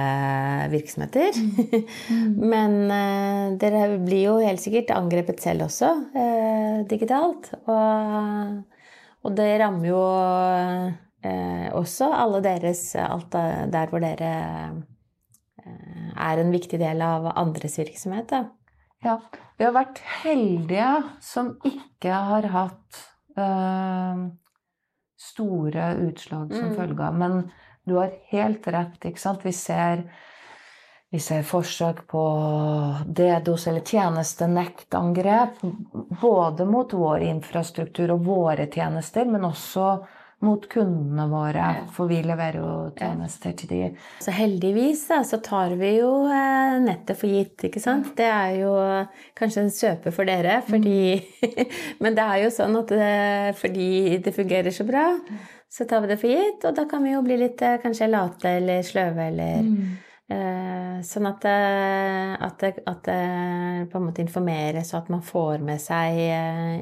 virksomheter. 0.73 1.37
Men 2.55 2.77
eh, 2.89 3.43
dere 3.61 3.99
blir 4.01 4.23
jo 4.23 4.39
helt 4.41 4.63
sikkert 4.63 4.95
angrepet 4.97 5.45
selv 5.45 5.67
også, 5.67 5.91
eh, 6.17 6.79
digitalt. 6.89 7.51
Og, 7.69 8.81
og 9.29 9.37
det 9.37 9.51
rammer 9.61 9.91
jo 9.91 10.01
eh, 11.29 11.69
også 11.77 12.09
alle 12.17 12.41
deres 12.49 12.87
Alt 13.05 13.37
der 13.37 13.93
hvor 13.93 14.01
dere 14.01 14.33
eh, 15.61 16.09
er 16.25 16.41
en 16.41 16.57
viktig 16.57 16.81
del 16.81 17.05
av 17.05 17.29
andres 17.35 17.77
virksomhet. 17.83 18.33
Da. 18.33 18.47
Ja, 19.05 19.21
vi 19.61 19.69
har 19.69 19.77
vært 19.77 20.01
heldige 20.23 20.89
som 21.21 21.53
ikke 21.69 22.17
har 22.33 22.49
hatt 22.57 23.05
store 25.19 25.95
utslag 26.09 26.53
som 26.55 26.69
Mm. 26.69 26.77
følge 26.77 27.07
av. 27.07 27.15
Men 27.15 27.51
du 27.85 27.95
har 27.95 28.13
helt 28.31 28.67
rett, 28.67 29.05
ikke 29.05 29.19
sant. 29.21 29.45
Vi 29.45 29.53
ser, 29.53 30.05
vi 31.11 31.19
ser 31.19 31.43
forsøk 31.43 32.07
på 32.07 32.25
DDoS 33.07 33.67
eller 33.67 33.81
tjenestenektangrep. 33.81 35.61
Både 36.21 36.67
mot 36.67 36.93
vår 36.93 37.19
infrastruktur 37.19 38.11
og 38.11 38.25
våre 38.25 38.67
tjenester, 38.67 39.25
men 39.25 39.45
også 39.45 40.07
mot 40.45 40.63
kundene 40.71 41.27
våre. 41.31 41.67
For 41.95 42.11
vi 42.11 42.21
leverer 42.23 42.61
jo 42.61 42.73
tjenester 42.99 43.55
til 43.59 43.71
de. 43.73 43.81
Så 44.23 44.35
heldigvis 44.35 45.03
da, 45.11 45.21
så 45.27 45.41
tar 45.43 45.75
vi 45.81 45.97
jo 45.97 46.13
eh, 46.31 46.79
nettet 46.85 47.19
for 47.19 47.31
gitt, 47.33 47.67
ikke 47.67 47.83
sant. 47.83 48.13
Det 48.19 48.29
er 48.29 48.61
jo 48.61 48.73
kanskje 49.39 49.67
en 49.67 49.75
søpe 49.75 50.15
for 50.15 50.29
dere, 50.29 50.61
fordi 50.69 51.19
Men 52.03 52.19
det 52.19 52.27
er 52.27 52.43
jo 52.45 52.53
sånn 52.55 52.79
at 52.79 52.95
det, 52.95 53.15
fordi 53.59 54.19
det 54.23 54.35
fungerer 54.37 54.75
så 54.75 54.87
bra, 54.87 55.09
så 55.69 55.87
tar 55.89 56.05
vi 56.05 56.13
det 56.13 56.21
for 56.21 56.31
gitt, 56.33 56.69
og 56.69 56.77
da 56.77 56.87
kan 56.89 57.03
vi 57.05 57.17
jo 57.17 57.25
bli 57.27 57.41
litt 57.43 57.63
eh, 57.67 57.81
kanskje 57.83 58.11
late 58.13 58.55
eller 58.61 58.87
sløve 58.87 59.31
eller 59.33 59.67
eh, 60.31 60.77
Sånn 61.07 61.29
at, 61.29 61.45
eh, 61.47 62.33
at, 62.43 62.63
at 62.91 63.11
på 63.91 63.99
en 64.01 64.07
måte 64.07 64.23
informeres, 64.23 64.91
og 64.95 65.05
at 65.05 65.13
man 65.15 65.23
får 65.23 65.63
med 65.67 65.79
seg 65.83 66.19
eh, 66.19 66.73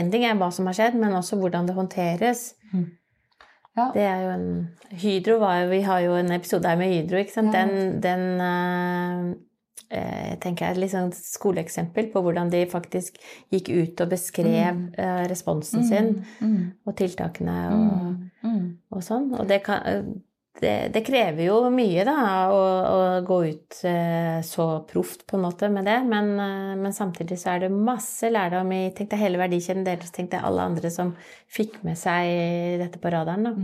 En 0.00 0.08
ting 0.12 0.24
er 0.26 0.38
hva 0.40 0.48
som 0.52 0.66
har 0.68 0.76
skjedd, 0.76 0.96
men 1.00 1.12
også 1.14 1.36
hvordan 1.40 1.68
det 1.68 1.76
håndteres. 1.76 2.48
Ja. 3.76 3.90
Det 3.94 4.02
er 4.02 4.22
jo 4.24 4.30
en 4.34 4.48
Hydro 4.98 5.36
var 5.38 5.60
jo 5.62 5.68
Vi 5.70 5.80
har 5.86 6.00
jo 6.02 6.16
en 6.18 6.32
episode 6.34 6.68
her 6.68 6.76
med 6.76 6.90
Hydro, 6.90 7.20
ikke 7.22 7.32
sant. 7.32 7.54
Ja. 7.54 7.66
Den, 7.66 8.00
den 8.02 8.40
eh, 8.40 9.36
eh, 10.00 10.32
tenker 10.42 10.66
jeg 10.66 10.82
et 10.82 10.92
sånn 10.92 11.12
skoleeksempel 11.14 12.10
på 12.12 12.22
hvordan 12.24 12.50
de 12.50 12.64
faktisk 12.70 13.20
gikk 13.54 13.70
ut 13.70 14.02
og 14.04 14.10
beskrev 14.10 14.74
mm. 14.74 14.90
responsen 15.30 15.86
sin 15.86 16.10
Mm. 16.40 16.72
og 16.86 16.96
tiltakene 16.98 17.56
og, 17.70 18.02
Mm. 18.42 18.50
Mm. 18.50 18.66
og 18.90 19.02
sånn. 19.06 19.30
Og 19.38 19.46
det, 19.48 19.62
kan, 19.62 20.20
det, 20.58 20.90
det 20.92 21.02
krever 21.06 21.44
jo 21.46 21.58
mye, 21.72 22.02
da, 22.04 22.14
å, 22.50 22.62
å 22.90 23.02
gå 23.26 23.38
ut 23.46 23.76
eh, 23.86 24.40
så 24.44 24.66
proft 24.88 25.22
på 25.30 25.38
en 25.38 25.44
måte 25.46 25.70
med 25.72 25.86
det. 25.86 25.98
Men, 26.10 26.32
eh, 26.42 26.72
men 26.80 26.96
samtidig 26.96 27.38
så 27.40 27.54
er 27.54 27.64
det 27.64 27.70
masse 27.74 28.28
lærdom 28.32 28.72
i 28.74 28.82
tenk 28.96 29.12
deg 29.12 29.22
hele 29.22 29.40
verdikjeden 29.40 29.86
deres, 29.86 30.10
tenk 30.14 30.32
deg 30.34 30.44
alle 30.44 30.66
andre 30.72 30.90
som 30.92 31.14
fikk 31.50 31.80
med 31.86 31.98
seg 32.00 32.82
dette 32.82 33.00
på 33.00 33.14
radaren. 33.14 33.46
da. 33.46 33.54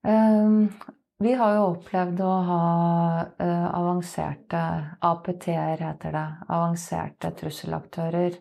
Um, 0.00 0.70
vi 1.20 1.34
har 1.36 1.54
jo 1.58 1.64
opplevd 1.74 2.20
å 2.24 2.34
ha 2.48 2.60
uh, 3.28 3.66
avanserte 3.76 4.60
APT-er, 5.04 5.82
heter 5.84 6.14
det. 6.16 6.28
Avanserte 6.48 7.34
trusselaktører 7.36 8.38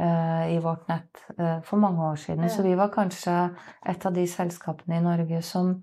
uh, 0.00 0.44
i 0.48 0.56
vårt 0.64 0.88
nett 0.88 1.26
uh, 1.36 1.60
for 1.64 1.76
mange 1.80 2.08
år 2.08 2.16
siden. 2.22 2.48
Ja. 2.48 2.54
Så 2.54 2.64
vi 2.64 2.72
var 2.78 2.94
kanskje 2.94 3.34
et 3.84 4.08
av 4.08 4.16
de 4.16 4.24
selskapene 4.32 4.96
i 4.96 5.04
Norge 5.04 5.42
som 5.44 5.74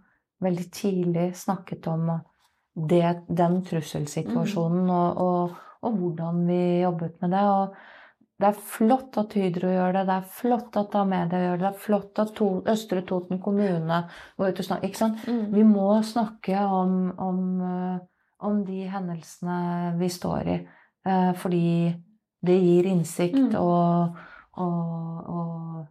veldig 0.43 0.67
tidlig 0.73 1.27
snakket 1.39 1.87
om 1.91 2.11
det, 2.73 3.05
den 3.27 3.59
trusselsituasjonen 3.67 4.89
og, 4.89 5.17
og, 5.23 5.57
og 5.83 5.97
hvordan 5.99 6.45
vi 6.47 6.61
jobbet 6.83 7.19
med 7.21 7.35
det. 7.35 7.43
Og 7.49 7.75
det 8.43 8.49
er 8.49 8.61
flott 8.73 9.17
at 9.21 9.35
Hydro 9.37 9.69
gjør 9.71 9.93
det, 9.95 10.05
det 10.09 10.15
er 10.15 10.31
flott 10.39 10.77
at 10.81 10.95
Amedia 10.99 11.41
gjør 11.43 11.59
det, 11.59 11.63
det 11.63 11.69
er 11.69 11.83
flott 11.83 12.19
at 12.23 12.33
to, 12.35 12.47
Østre 12.73 13.03
Toten 13.07 13.39
kommune 13.43 13.99
går 14.37 14.49
ut 14.49 14.63
og 14.63 14.67
snakker. 14.67 14.89
Ikke 14.89 15.01
sant? 15.03 15.27
Vi 15.53 15.63
må 15.67 15.89
snakke 16.03 16.63
om, 16.65 16.97
om, 17.21 17.43
eh, 17.69 17.99
om 18.43 18.63
de 18.67 18.81
hendelsene 18.89 19.93
vi 19.99 20.09
står 20.11 20.49
i, 20.49 20.57
eh, 21.07 21.31
fordi 21.39 21.93
det 22.43 22.59
gir 22.59 22.89
innsikt 22.91 23.39
Mm. 23.39 23.55
og, 23.55 24.17
og, 24.57 25.85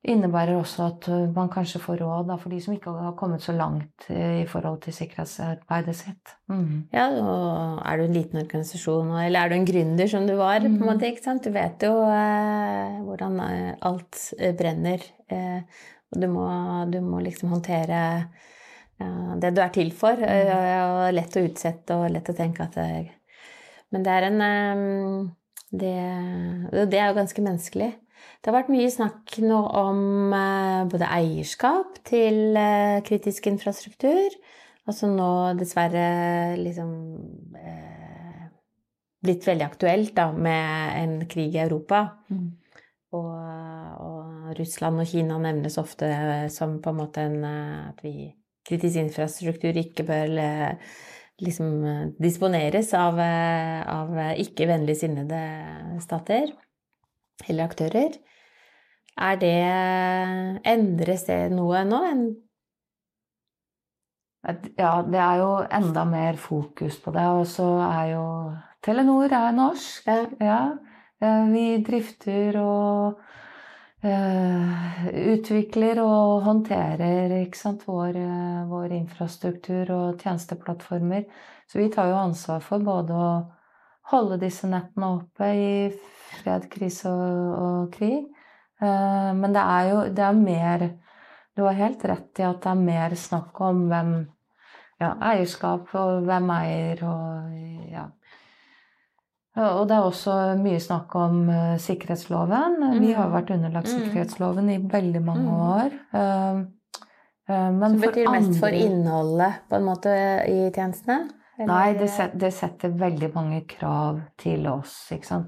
og 0.00 0.08
innebærer 0.08 0.56
også 0.56 0.84
at 0.86 1.08
eh, 1.12 1.26
man 1.36 1.50
kanskje 1.52 1.80
får 1.82 1.98
råd 2.00 2.28
da, 2.30 2.36
for 2.40 2.48
de 2.48 2.60
som 2.64 2.72
ikke 2.72 2.92
har 2.96 3.12
kommet 3.18 3.42
så 3.44 3.52
langt 3.52 4.06
eh, 4.08 4.40
i 4.42 4.46
forhold 4.48 4.78
til 4.80 4.94
sikkerhetsarbeidet 4.96 5.94
sitt. 5.98 6.32
Mm. 6.48 6.86
Ja, 6.92 7.04
og 7.20 7.82
er 7.84 7.96
du 8.00 8.04
en 8.06 8.16
liten 8.16 8.40
organisasjon, 8.40 9.10
eller 9.26 9.40
er 9.44 9.48
du 9.52 9.56
en 9.58 9.66
gründer 9.68 10.08
som 10.08 10.26
du 10.26 10.34
var, 10.38 10.60
på 10.60 10.70
en 10.70 10.78
Mhm. 10.78 10.86
måte, 10.88 11.10
ikke 11.10 11.22
sant? 11.26 11.44
Du 11.44 11.50
vet 11.52 11.84
jo 11.84 11.92
eh, 12.08 13.00
hvordan 13.04 13.40
eh, 13.44 13.74
alt 13.82 14.22
brenner, 14.56 15.04
eh, 15.28 15.60
og 16.14 16.20
du 16.20 16.26
må, 16.32 16.46
du 16.90 17.00
må 17.04 17.20
liksom 17.20 17.50
håndtere 17.52 18.00
eh, 19.00 19.34
det 19.40 19.54
du 19.54 19.60
er 19.60 19.68
til 19.76 19.92
for, 19.92 20.16
Mm. 20.16 20.50
og 20.88 21.14
lett 21.14 21.36
å 21.36 21.44
utsette, 21.44 21.90
og 22.00 22.10
lett 22.10 22.28
å 22.32 22.36
tenke 22.36 22.64
at 22.64 22.74
det, 22.74 23.10
Men 23.92 24.02
det 24.02 24.12
er 24.12 24.22
en 24.30 25.36
det, 25.70 25.94
det 26.90 26.98
er 26.98 27.08
jo 27.12 27.14
ganske 27.20 27.42
menneskelig. 27.42 27.92
Det 28.40 28.48
har 28.48 28.56
vært 28.62 28.72
mye 28.72 28.88
snakk 28.92 29.36
nå 29.44 29.58
om 29.80 30.32
eh, 30.32 30.86
både 30.88 31.10
eierskap 31.12 32.00
til 32.08 32.56
eh, 32.56 33.02
kritisk 33.06 33.50
infrastruktur, 33.50 34.38
Altså 34.88 35.06
nå 35.06 35.30
dessverre 35.60 36.56
liksom 36.58 36.88
eh, 37.60 38.46
blitt 39.22 39.44
veldig 39.46 39.66
aktuelt 39.66 40.14
da, 40.16 40.30
med 40.32 40.96
en 40.98 41.12
krig 41.30 41.54
i 41.54 41.62
Europa. 41.62 42.00
Mm. 42.32 42.48
Og, 43.14 43.28
og 43.30 44.50
Russland 44.58 45.02
og 45.02 45.06
Kina 45.10 45.36
nevnes 45.42 45.78
ofte 45.82 46.08
som 46.54 46.78
på 46.82 46.90
en 46.90 46.98
måte 46.98 47.26
en 47.26 47.44
eh, 47.44 47.88
At 47.90 48.02
vi 48.06 48.32
kritisk 48.66 49.02
infrastruktur 49.02 49.78
ikke 49.78 50.04
bør 50.08 50.34
liksom 51.40 52.16
disponeres 52.20 52.90
av, 52.94 53.16
av 53.20 54.10
ikke 54.42 54.66
vennlig 54.68 54.98
sinnede 55.00 55.38
stater 56.04 56.50
eller 57.48 57.64
aktører. 57.70 58.18
Er 59.20 59.36
det 59.40 59.56
Endres 60.70 61.26
det 61.28 61.50
noe 61.52 61.82
nå? 61.84 62.00
Ja, 64.78 64.92
det 65.04 65.20
er 65.20 65.40
jo 65.42 65.50
enda 65.68 66.04
mer 66.08 66.38
fokus 66.40 66.96
på 67.02 67.12
det. 67.12 67.26
Og 67.40 67.46
så 67.46 67.66
er 67.84 68.04
jo 68.14 68.26
Telenor 68.82 69.32
er 69.32 69.52
norsk. 69.52 70.06
Ja. 70.06 70.24
Ja. 70.40 70.60
Eh, 71.20 71.44
Vi 71.52 71.64
drifter 71.84 72.56
og 72.62 73.20
uh, 74.04 75.06
utvikler 75.34 76.00
og 76.00 76.42
håndterer 76.46 77.34
sant, 77.54 77.84
vår, 77.86 78.16
eh, 78.16 78.62
vår 78.68 78.94
infrastruktur 78.96 79.90
og 79.92 80.20
tjenesteplattformer. 80.22 81.24
Så 81.68 81.78
vi 81.78 81.90
tar 81.92 82.08
jo 82.08 82.16
ansvar 82.16 82.60
for 82.64 82.78
både 82.78 83.12
å 83.12 83.30
holde 84.10 84.40
disse 84.40 84.66
nettene 84.66 85.12
oppe 85.18 85.52
i 85.54 85.74
fred, 86.40 86.68
krise 86.72 87.10
og, 87.12 87.54
og 87.60 87.90
krig. 87.94 88.26
Uh, 88.80 89.30
Men 89.36 89.52
det 89.52 89.62
er 89.62 89.88
jo 89.90 90.02
det 90.16 90.24
er 90.24 90.32
mer 90.38 90.86
Du 91.56 91.64
har 91.66 91.76
helt 91.76 92.04
rett 92.08 92.38
i 92.40 92.46
at 92.46 92.62
det 92.64 92.70
er 92.70 92.78
mer 92.80 93.14
snakk 93.18 93.58
om 93.60 93.82
hvem 93.90 94.12
ja, 95.00 95.14
eierskap 95.32 95.90
og 95.96 96.24
hvem 96.28 96.50
eier 96.54 97.02
og 97.08 97.52
ja. 97.92 98.06
Og 99.60 99.88
det 99.90 99.96
er 99.96 100.06
også 100.06 100.34
mye 100.60 100.78
snakk 100.80 101.14
om 101.18 101.40
uh, 101.50 101.76
sikkerhetsloven. 101.82 102.78
Vi 103.02 103.12
har 103.16 103.32
vært 103.32 103.50
underlagt 103.50 103.90
Mm. 103.90 103.96
sikkerhetsloven 103.98 104.68
i 104.70 104.78
veldig 104.78 105.22
mange 105.24 105.48
Mm. 105.48 105.60
år. 105.74 105.96
Uh, 106.14 106.64
Men 107.74 107.98
for 107.98 108.06
betyr 108.12 108.30
mest 108.30 108.60
for 108.60 108.68
innholdet 108.68 109.52
på 109.68 109.76
en 109.76 109.84
måte 109.84 110.12
i 110.46 110.70
tjenestene? 110.70 111.28
Eller- 111.60 111.66
Nei, 111.74 111.92
det, 111.98 112.08
set, 112.08 112.38
det 112.40 112.52
setter 112.56 112.88
veldig 112.96 113.34
mange 113.34 113.66
krav 113.68 114.20
til 114.40 114.66
oss. 114.66 114.94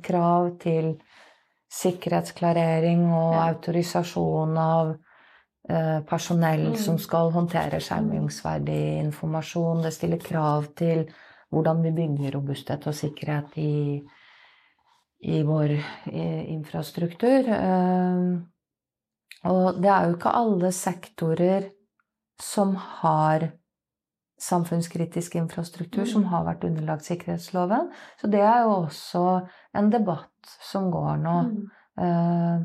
Krav 0.05 0.59
til 0.61 0.98
sikkerhetsklarering 1.72 3.07
og 3.12 3.33
Ja. 3.35 3.46
autorisasjon 3.55 4.59
av 4.59 4.96
eh, 5.70 6.01
personell 6.03 6.72
Mm. 6.72 6.77
som 6.77 6.98
skal 6.98 7.31
håndtere 7.31 7.79
skjermingsverdig 7.81 8.98
informasjon. 9.05 9.83
Det 9.83 9.92
stiller 9.92 10.18
krav 10.18 10.75
til 10.75 11.07
hvordan 11.53 11.83
vi 11.83 11.90
bygger 11.92 12.33
robusthet 12.35 12.87
og 12.87 12.94
sikkerhet 12.94 13.57
i, 13.57 14.03
i 15.22 15.42
vår 15.42 15.70
i, 16.11 16.53
infrastruktur. 16.53 17.48
Eh, 17.48 18.40
og 19.44 19.81
det 19.81 19.88
er 19.90 20.09
jo 20.09 20.16
ikke 20.16 20.35
alle 20.35 20.72
sektorer 20.72 21.70
som 22.40 22.75
har 22.77 23.53
samfunnskritisk 24.42 25.37
infrastruktur 25.38 26.05
som 26.05 26.22
Mm. 26.24 26.28
har 26.31 26.44
vært 26.44 26.64
underlagt 26.64 27.05
sikkerhetsloven. 27.07 27.90
Så 28.20 28.31
det 28.31 28.40
er 28.40 28.62
jo 28.62 28.87
også 28.87 29.48
en 29.74 29.90
debatt 29.90 30.57
som 30.61 30.90
går 30.90 31.20
nå, 31.22 31.37
Mm. 31.44 31.68
eh, 31.98 32.64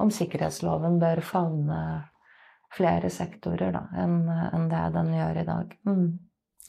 om 0.00 0.10
sikkerhetsloven 0.10 0.98
bør 1.00 1.20
favne 1.22 2.04
flere 2.76 3.10
sektorer 3.10 3.72
da, 3.72 3.86
enn 3.96 4.28
en 4.52 4.68
det 4.68 4.92
den 4.94 5.12
gjør 5.14 5.40
i 5.40 5.44
dag. 5.44 5.76
Mm. 5.86 6.18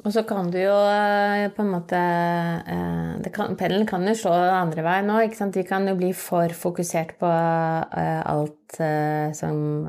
Og 0.06 0.14
så 0.14 0.24
kan 0.26 0.50
du 0.50 0.58
jo 0.58 0.76
eh, 0.88 1.50
på 1.50 1.60
en 1.60 1.72
måte 1.74 2.00
eh, 2.00 3.32
kan, 3.34 3.56
Pendelen 3.60 3.86
kan 3.86 4.06
jo 4.08 4.14
slå 4.16 4.32
andre 4.32 4.82
veien 4.82 5.36
sant? 5.36 5.56
Vi 5.56 5.64
kan 5.64 5.86
jo 5.88 5.96
bli 5.96 6.14
for 6.14 6.48
fokusert 6.48 7.18
på 7.20 7.28
eh, 7.28 8.22
alt 8.26 8.80
som 9.36 9.86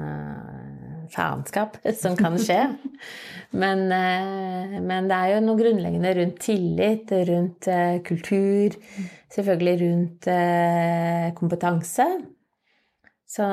faenskap 1.13 1.79
som 2.03 2.17
kan 2.19 2.39
skje. 2.41 2.63
Men, 3.51 3.87
eh, 3.91 4.81
men 4.81 5.09
det 5.11 5.17
er 5.17 5.33
jo 5.35 5.45
noe 5.45 5.59
grunnleggende 5.59 6.13
rundt 6.21 6.37
tillit, 6.45 7.11
rundt 7.31 7.67
eh, 7.71 7.97
kultur, 8.07 8.77
selvfølgelig 9.35 9.81
rundt 9.81 10.29
eh, 10.31 11.31
kompetanse. 11.39 12.07
Så 13.31 13.47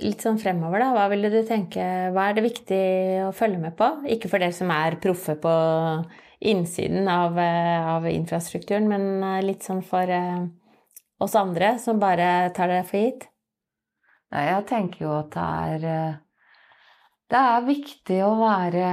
litt 0.00 0.22
sånn 0.24 0.38
fremover, 0.40 0.80
da. 0.80 0.92
Hva 0.96 1.08
ville 1.12 1.28
du 1.28 1.42
tenke 1.44 1.84
Hva 2.14 2.30
er 2.30 2.36
det 2.36 2.46
viktig 2.46 2.84
å 3.26 3.32
følge 3.36 3.60
med 3.60 3.74
på? 3.76 3.90
Ikke 4.08 4.30
for 4.32 4.40
dere 4.40 4.56
som 4.56 4.72
er 4.72 4.96
proffe 5.04 5.34
på 5.36 5.52
innsiden 6.44 7.04
av, 7.12 7.36
av 7.36 8.08
infrastrukturen, 8.08 8.88
men 8.88 9.44
litt 9.44 9.68
sånn 9.68 9.84
for 9.84 10.08
oss 11.20 11.36
andre 11.36 11.74
som 11.80 12.00
bare 12.00 12.48
tar 12.56 12.72
det 12.72 12.80
for 12.88 13.04
gitt. 13.04 13.28
Jeg 14.32 14.64
tenker 14.72 15.04
jo 15.04 15.12
at 15.20 15.36
det 15.36 15.44
er 15.44 16.16
Det 17.34 17.40
er 17.42 17.64
viktig 17.66 18.16
å 18.22 18.34
være 18.38 18.88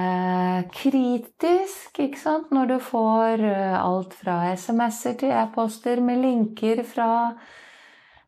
kritisk, 0.73 1.99
ikke 2.01 2.17
sant, 2.17 2.47
når 2.49 2.71
du 2.71 2.77
får 2.82 3.43
eh, 3.45 3.75
alt 3.77 4.15
fra 4.17 4.39
SMS-er 4.58 5.19
til 5.19 5.34
e-poster 5.38 6.01
med 6.01 6.23
linker 6.23 6.82
fra 6.89 7.12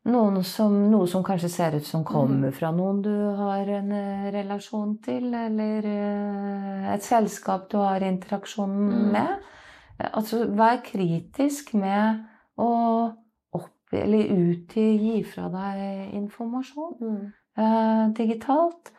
som, 0.03 0.75
noe 0.91 1.07
som 1.09 1.25
kanskje 1.25 1.49
ser 1.49 1.79
ut 1.79 1.87
som 1.87 2.03
kommer 2.05 2.53
fra 2.53 2.69
noen 2.75 3.01
du 3.01 3.13
har 3.39 3.65
en 3.79 3.91
eh, 3.97 4.29
relasjon 4.35 4.99
til, 5.01 5.33
eller 5.33 5.89
eh, 5.89 6.87
et 6.93 7.09
selskap 7.09 7.65
du 7.71 7.79
har 7.81 8.05
interaksjon 8.05 8.69
Mm. 8.69 9.11
med. 9.17 9.49
Altså, 10.13 10.45
vær 10.45 10.83
kritisk 10.85 11.73
med 11.73 12.21
å 12.61 12.69
opp 13.53 13.93
eller 13.97 14.29
utgi, 14.29 14.91
gi 15.07 15.23
fra 15.23 15.49
deg 15.49 16.13
informasjon 16.21 17.31
eh, 17.57 18.11
digitalt. 18.13 18.93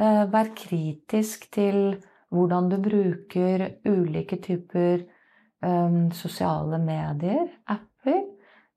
Eh, 0.00 0.24
vær 0.32 0.48
kritisk 0.56 1.50
til 1.52 1.98
hvordan 2.32 2.70
du 2.70 2.76
bruker 2.80 3.66
ulike 3.84 4.38
typer 4.40 5.02
eh, 5.02 5.96
sosiale 6.16 6.78
medier, 6.80 7.48
apper. 7.68 8.22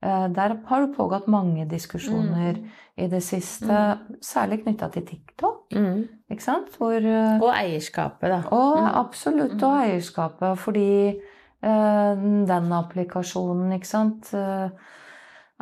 Eh, 0.04 0.26
der 0.36 0.58
har 0.68 0.82
det 0.84 0.96
pågått 0.98 1.30
mange 1.32 1.64
diskusjoner 1.70 2.60
i 2.98 3.08
det 3.08 3.22
siste, 3.24 3.78
særlig 4.22 4.64
knytta 4.64 4.90
til 4.92 5.06
TikTok. 5.08 5.72
Mm. 5.74 6.04
Ikke 6.30 6.44
sant? 6.44 6.76
Hvor, 6.78 7.00
Og 7.42 7.54
eierskapet, 7.56 8.30
da. 8.30 8.42
og 8.52 8.82
Mm. 8.82 8.90
absolutt, 9.06 9.64
og 9.64 9.80
eierskapet, 9.86 10.58
fordi 10.60 11.22
den 11.64 12.72
applikasjonen, 12.76 13.72
ikke 13.72 13.88
sant, 13.88 14.34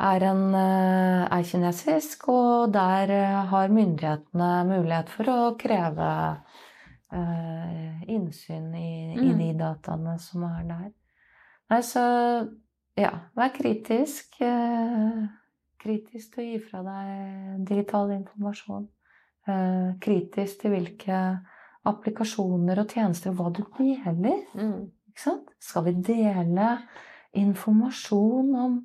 er, 0.02 0.24
en, 0.30 0.42
eh, 0.58 1.22
er 1.38 1.44
kinesisk, 1.46 2.28
og 2.28 2.72
der 2.74 3.10
eh, 3.14 3.36
har 3.52 3.68
myndighetene 3.72 4.50
mulighet 4.68 5.12
for 5.12 5.30
å 5.30 5.38
kreve 5.60 6.08
eh, 7.12 8.02
innsyn 8.10 8.72
i, 8.74 9.14
i 9.14 9.28
Mm. 9.32 9.38
de 9.38 9.52
dataene 9.58 10.18
som 10.18 10.42
er 10.48 10.64
der. 10.68 10.90
Nei, 11.70 11.80
så 11.82 12.02
ja, 12.98 13.12
vær 13.36 13.52
kritisk. 13.54 14.40
Eh, 14.40 15.22
kritisk 15.82 16.34
til 16.34 16.44
å 16.44 16.46
gi 16.46 16.58
fra 16.62 16.82
deg 16.86 17.64
digital 17.68 18.10
informasjon. 18.14 18.88
Eh, 19.48 19.94
kritisk 20.00 20.60
til 20.60 20.70
hvilke 20.76 21.18
applikasjoner 21.84 22.78
og 22.78 22.92
tjenester 22.94 23.32
og 23.32 23.36
hva 23.40 23.48
du 23.56 23.62
deler. 23.78 24.44
Mm. 24.54 24.90
Skal 25.58 25.84
vi 25.84 25.92
dele 25.92 26.68
informasjon 27.34 28.54
om 28.54 28.76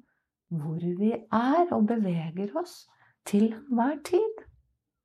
hvor 0.49 0.79
vi 0.99 1.11
er 1.13 1.67
og 1.71 1.87
beveger 1.87 2.53
oss 2.59 2.85
til 3.27 3.51
enhver 3.51 3.99
tid? 4.05 4.43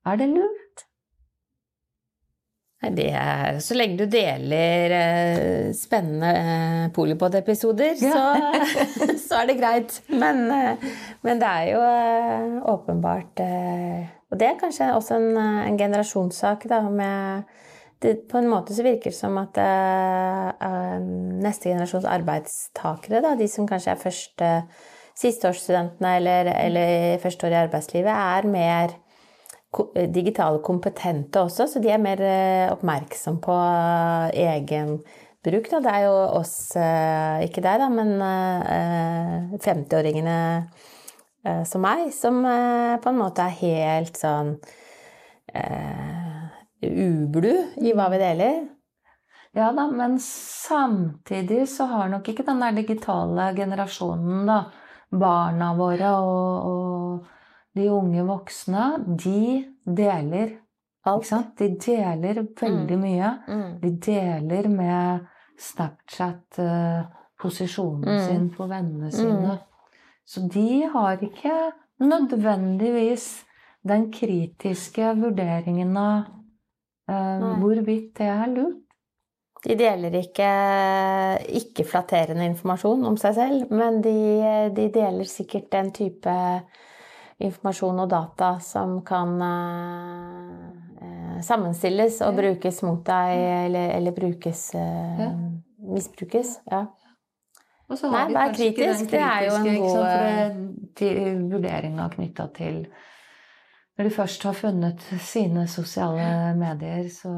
Er 0.07 0.17
det 0.17 0.29
lurt? 0.29 0.87
Nei, 2.83 2.91
Det 2.95 3.09
er 3.15 3.59
Så 3.63 3.77
lenge 3.79 3.99
du 4.01 4.07
deler 4.11 4.95
eh, 4.97 5.73
spennende 5.77 6.31
eh, 6.35 6.89
Polipod-episoder, 6.95 7.95
så, 8.01 8.25
så 9.27 9.43
er 9.43 9.51
det 9.51 9.59
greit. 9.61 10.01
Men, 10.09 10.45
eh, 10.51 10.89
men 11.23 11.43
det 11.43 11.51
er 11.51 11.69
jo 11.71 11.83
eh, 11.87 12.57
åpenbart 12.75 13.43
eh, 13.45 14.09
Og 14.33 14.41
det 14.41 14.49
er 14.49 14.59
kanskje 14.61 14.91
også 14.97 15.19
en, 15.21 15.31
eh, 15.37 15.61
en 15.69 15.79
generasjonssak, 15.79 16.67
da, 16.71 16.83
med 16.91 17.43
det, 18.03 18.17
På 18.31 18.43
en 18.43 18.51
måte 18.51 18.75
så 18.75 18.83
virker 18.83 19.13
det 19.13 19.19
som 19.19 19.39
at 19.39 19.63
eh, 19.63 20.49
eh, 20.51 20.99
neste 21.43 21.71
generasjons 21.71 22.09
arbeidstakere, 22.11 23.23
da, 23.23 23.37
de 23.39 23.47
som 23.51 23.69
kanskje 23.71 23.95
er 23.95 24.03
første 24.03 24.51
sisteårsstudentene 25.19 26.17
eller, 26.19 26.53
eller 26.57 27.23
første 27.23 27.49
år 27.49 27.55
i 27.55 27.61
arbeidslivet, 27.67 28.13
er 28.13 28.49
mer 28.51 28.97
digitale 30.13 30.61
kompetente 30.65 31.41
også, 31.41 31.67
så 31.67 31.81
de 31.81 31.91
er 31.93 32.01
mer 32.03 32.21
eh, 32.21 32.73
oppmerksom 32.73 33.39
på 33.43 33.55
eh, 33.57 34.41
egen 34.53 34.99
bruk. 35.45 35.71
Da. 35.71 35.81
Det 35.81 35.93
er 35.93 36.05
jo 36.07 36.17
oss, 36.41 36.57
eh, 36.77 37.45
ikke 37.47 37.65
deg, 37.65 37.81
da, 37.81 37.89
men 37.93 38.13
eh, 38.21 39.57
50-åringene 39.65 40.37
eh, 41.47 41.63
som 41.69 41.85
meg, 41.85 42.11
som 42.17 42.43
på 42.45 43.13
en 43.13 43.21
måte 43.21 43.47
er 43.49 43.61
helt 43.63 44.21
sånn 44.21 44.55
uh, 45.53 46.45
ublu 46.83 47.53
i 47.83 47.93
hva 47.97 48.07
vi 48.13 48.21
deler. 48.21 48.61
Ja 49.53 49.69
da, 49.77 49.89
men 49.93 50.17
samtidig 50.23 51.67
så 51.69 51.85
har 51.91 52.09
nok 52.09 52.31
ikke 52.31 52.47
den 52.47 52.63
der 52.63 52.77
digitale 52.77 53.51
generasjonen, 53.57 54.47
da, 54.49 54.63
barna 55.13 55.75
våre 55.77 56.11
og, 56.25 56.67
og 56.67 57.27
de 57.77 57.87
unge 57.93 58.25
voksne, 58.29 58.87
de 59.19 59.65
deler. 59.87 60.59
Alt. 61.05 61.27
sant? 61.27 61.55
De 61.59 61.71
deler 61.83 62.43
veldig 62.61 62.99
mye. 63.01 63.31
Mm. 63.49 63.81
De 63.83 63.91
deler 64.07 64.69
med 64.69 65.27
Snapchat 65.59 66.59
eh, 66.59 67.03
Mm. 68.07 68.21
sin 68.27 68.51
på 68.51 68.67
vennene 68.71 69.11
sine. 69.11 69.59
Så 70.25 70.45
de 70.53 70.85
har 70.93 71.19
ikke 71.23 71.73
nødvendigvis 72.01 73.45
den 73.89 74.13
kritiske 74.13 75.17
vurderingen 75.19 75.97
av 75.97 76.23
eh, 77.11 77.41
hvorvidt 77.61 78.13
det 78.19 78.27
er 78.31 78.47
lurt. 78.47 78.79
De 79.63 79.77
deler 79.79 80.15
ikke 80.19 80.47
ikke-flatterende 81.61 82.49
informasjon 82.51 83.05
om 83.07 83.17
seg 83.21 83.37
selv, 83.37 83.71
men 83.71 84.01
de, 84.03 84.15
de 84.75 84.89
deler 84.91 85.29
sikkert 85.31 85.69
den 85.71 85.93
type 85.95 86.33
informasjon 87.43 88.01
og 88.03 88.09
data 88.11 88.57
som 88.63 88.97
kan 89.07 89.37
eh, 89.47 90.65
eh, 91.03 91.37
sammenstilles 91.47 92.21
og 92.23 92.33
Ja. 92.33 92.39
brukes 92.41 92.83
mot 92.83 93.05
deg, 93.07 93.45
eller, 93.67 93.95
eller 93.99 94.17
brukes 94.19 94.75
eh, 94.75 95.23
Ja. 95.23 95.31
Misbrukes. 95.93 96.61
Ja. 96.71 96.87
Nei, 97.93 98.27
vær 98.33 98.53
kritisk, 98.55 99.11
det 99.11 99.21
er 99.21 99.47
jo 99.49 99.57
en 99.59 99.81
god, 99.83 99.97
vurdering 100.97 101.51
vurderinga 101.51 102.07
knytta 102.15 102.47
til 102.57 102.87
Når 103.99 104.05
de 104.09 104.11
først 104.15 104.43
har 104.49 104.55
funnet 104.57 105.03
sine 105.21 105.67
sosiale 105.69 106.55
medier, 106.57 107.09
så 107.13 107.29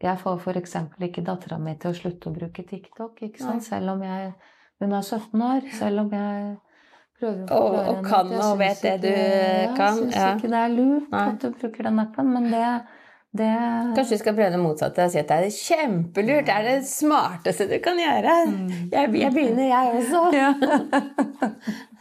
Jeg 0.00 0.16
får 0.22 0.40
f.eks. 0.40 0.76
ikke 1.04 1.24
dattera 1.26 1.58
mi 1.60 1.74
til 1.80 1.92
å 1.92 1.96
slutte 1.96 2.30
å 2.30 2.34
bruke 2.34 2.64
TikTok, 2.64 3.20
ikke 3.26 3.42
sant? 3.42 3.64
Selv 3.66 3.96
om 3.96 4.02
jeg 4.04 4.32
Hun 4.80 4.94
er 4.96 5.02
17 5.04 5.42
år, 5.44 5.66
selv 5.76 6.00
om 6.00 6.14
jeg 6.16 6.54
prøver 7.20 7.42
å 7.44 7.48
forklare 7.50 7.90
og 7.90 8.06
kan 8.06 8.30
og 8.32 8.54
vet 8.62 8.80
det 8.80 8.94
du 9.02 9.10
ja, 9.10 9.74
kan, 9.76 9.98
Jeg 9.98 10.06
syns 10.06 10.16
ja. 10.16 10.30
ikke 10.38 10.48
det 10.54 10.62
er 10.62 10.72
lurt 10.72 11.12
Nei. 11.12 11.26
at 11.28 11.44
du 11.44 11.50
bruker 11.52 11.88
den 11.90 12.00
appen, 12.00 12.30
men 12.32 12.48
det, 12.48 12.70
det 13.36 13.50
Kanskje 13.98 14.16
du 14.16 14.22
skal 14.22 14.38
prøve 14.38 14.50
det 14.56 14.62
motsatte 14.62 15.04
og 15.04 15.12
si 15.12 15.20
at 15.20 15.28
det 15.28 15.50
er 15.50 15.52
kjempelurt. 15.58 16.48
Det 16.48 16.56
er 16.56 16.68
det 16.70 16.78
smarteste 16.88 17.68
du 17.68 17.76
kan 17.84 18.00
gjøre. 18.00 18.40
Mm. 18.48 18.66
Jeg, 18.94 19.14
jeg 19.20 19.36
begynner, 19.36 19.66
jeg 19.68 19.84
også. 20.00 20.24
ja. 20.40 20.50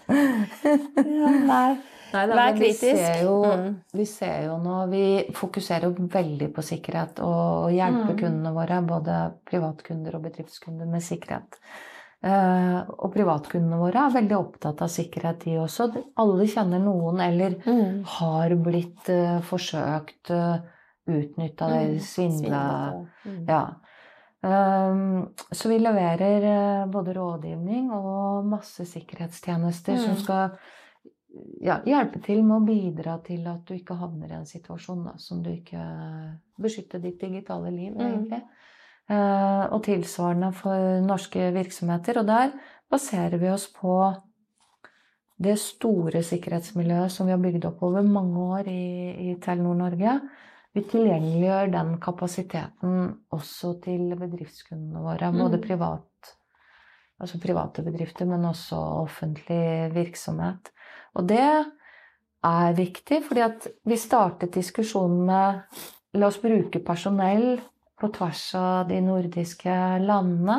ja, 1.19 1.37
nei. 1.51 1.98
Nei, 2.13 2.23
da, 2.29 2.37
Vær 2.37 2.55
kritisk. 2.57 2.83
Vi 2.83 2.95
ser, 2.97 3.19
jo, 3.25 3.35
mm. 3.45 3.69
vi 3.99 4.05
ser, 4.09 4.37
jo, 4.47 4.55
nå 4.63 4.79
Vi 4.91 5.03
fokuserer 5.37 5.89
jo 5.89 6.09
veldig 6.09 6.49
på 6.55 6.65
sikkerhet 6.65 7.21
og 7.25 7.69
hjelper 7.75 8.15
mm. 8.15 8.19
kundene 8.23 8.55
våre, 8.55 8.81
både 8.87 9.19
privatkunder 9.49 10.17
og 10.17 10.25
bedriftskunder, 10.25 10.89
med 10.89 11.05
sikkerhet. 11.05 11.59
Uh, 12.19 12.83
og 12.99 13.13
privatkundene 13.13 13.77
våre 13.79 14.01
er 14.07 14.15
veldig 14.17 14.35
opptatt 14.35 14.81
av 14.83 14.89
sikkerhet, 14.91 15.45
de 15.45 15.59
også. 15.61 15.87
Alle 16.19 16.47
kjenner 16.51 16.81
noen 16.83 17.21
eller 17.23 17.55
mm. 17.63 18.01
har 18.17 18.55
blitt 18.59 19.11
uh, 19.13 19.37
forsøkt 19.47 20.33
uh, 20.35 20.57
utnytta 21.09 21.69
eller 21.69 21.93
mm. 21.95 22.09
svindla. 22.09 22.63
Mm. 23.23 23.37
Ja. 23.47 23.61
Um, 24.39 25.29
så 25.51 25.71
vi 25.71 25.79
leverer 25.79 26.87
både 26.91 27.15
rådgivning 27.15 27.89
og 27.91 28.45
masse 28.47 28.85
sikkerhetstjenester 28.87 29.97
som 29.99 30.15
mm. 30.15 30.21
skal 30.23 30.59
ja, 31.63 31.79
hjelpe 31.87 32.21
til 32.25 32.43
med 32.45 32.57
å 32.57 32.65
bidra 32.67 33.17
til 33.25 33.47
at 33.49 33.65
du 33.67 33.75
ikke 33.75 33.97
havner 33.99 34.31
i 34.31 34.37
en 34.39 34.47
situasjon 34.49 35.05
da, 35.07 35.13
som 35.21 35.43
du 35.43 35.51
ikke 35.51 35.83
beskytter 36.59 37.03
ditt 37.03 37.21
digitale 37.21 37.73
liv, 37.75 37.95
mm. 37.95 38.33
Eh, 39.09 39.63
og 39.73 39.79
tilsvarende 39.87 40.51
for 40.53 40.99
norske 41.01 41.47
virksomheter. 41.55 42.19
Og 42.21 42.27
der 42.27 42.51
baserer 42.93 43.39
vi 43.41 43.47
oss 43.49 43.63
på 43.73 43.95
det 45.41 45.55
store 45.57 46.21
sikkerhetsmiljøet 46.27 47.09
som 47.13 47.25
vi 47.25 47.33
har 47.33 47.41
bygd 47.41 47.65
opp 47.71 47.81
over 47.87 48.05
mange 48.05 48.43
år 48.59 48.69
i, 48.69 49.31
i 49.31 49.35
Telenor 49.41 49.79
Norge. 49.79 50.13
Vi 50.75 50.83
tilgjengeliggjør 50.85 51.71
den 51.73 51.95
kapasiteten 52.03 52.97
også 53.33 53.73
til 53.81 54.13
bedriftskundene 54.19 55.01
våre. 55.01 55.31
Både 55.33 55.57
mm. 55.57 55.63
privat, 55.63 56.33
altså 57.17 57.39
private 57.41 57.85
bedrifter, 57.87 58.29
men 58.29 58.45
også 58.51 58.77
offentlig 59.07 59.89
virksomhet. 59.95 60.69
Og 61.17 61.27
det 61.29 61.47
er 62.45 62.77
viktig, 62.77 63.23
fordi 63.25 63.43
at 63.45 63.67
vi 63.87 63.97
startet 63.99 64.55
diskusjonen 64.55 65.25
med 65.29 65.87
La 66.17 66.25
oss 66.25 66.39
bruke 66.41 66.79
personell 66.81 67.59
på 67.99 68.07
tvers 68.15 68.43
av 68.57 68.87
de 68.89 68.97
nordiske 69.05 69.73
landene. 70.01 70.55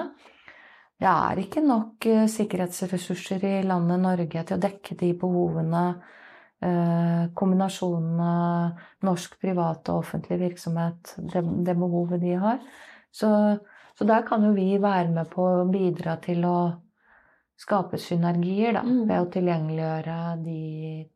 Det 1.01 1.09
er 1.09 1.41
ikke 1.41 1.63
nok 1.65 2.07
eh, 2.07 2.27
sikkerhetsressurser 2.31 3.47
i 3.49 3.55
landet 3.67 4.03
Norge 4.03 4.45
til 4.45 4.59
å 4.59 4.63
dekke 4.63 4.95
de 5.01 5.09
behovene 5.19 5.85
eh, 6.61 7.25
kombinasjonene 7.35 8.35
norsk 9.09 9.39
privat 9.41 9.89
og 9.89 10.05
offentlig 10.05 10.39
virksomhet, 10.43 11.15
det, 11.33 11.43
det 11.67 11.77
behovet 11.81 12.21
de 12.23 12.37
har. 12.43 12.61
Så, 13.11 13.31
så, 13.97 14.07
der 14.07 14.27
kan 14.29 14.45
jo 14.45 14.53
vi 14.55 14.75
være 14.79 15.09
med 15.15 15.33
på 15.33 15.47
å 15.63 15.67
bidra 15.73 16.19
til 16.23 16.45
å 16.47 16.59
skape 17.61 18.01
synergier 18.01 18.75
da, 18.79 18.83
mm. 18.87 19.05
ved 19.09 19.20
å 19.20 19.29
tilgjengeliggjøre 19.35 20.16
de 20.44 20.61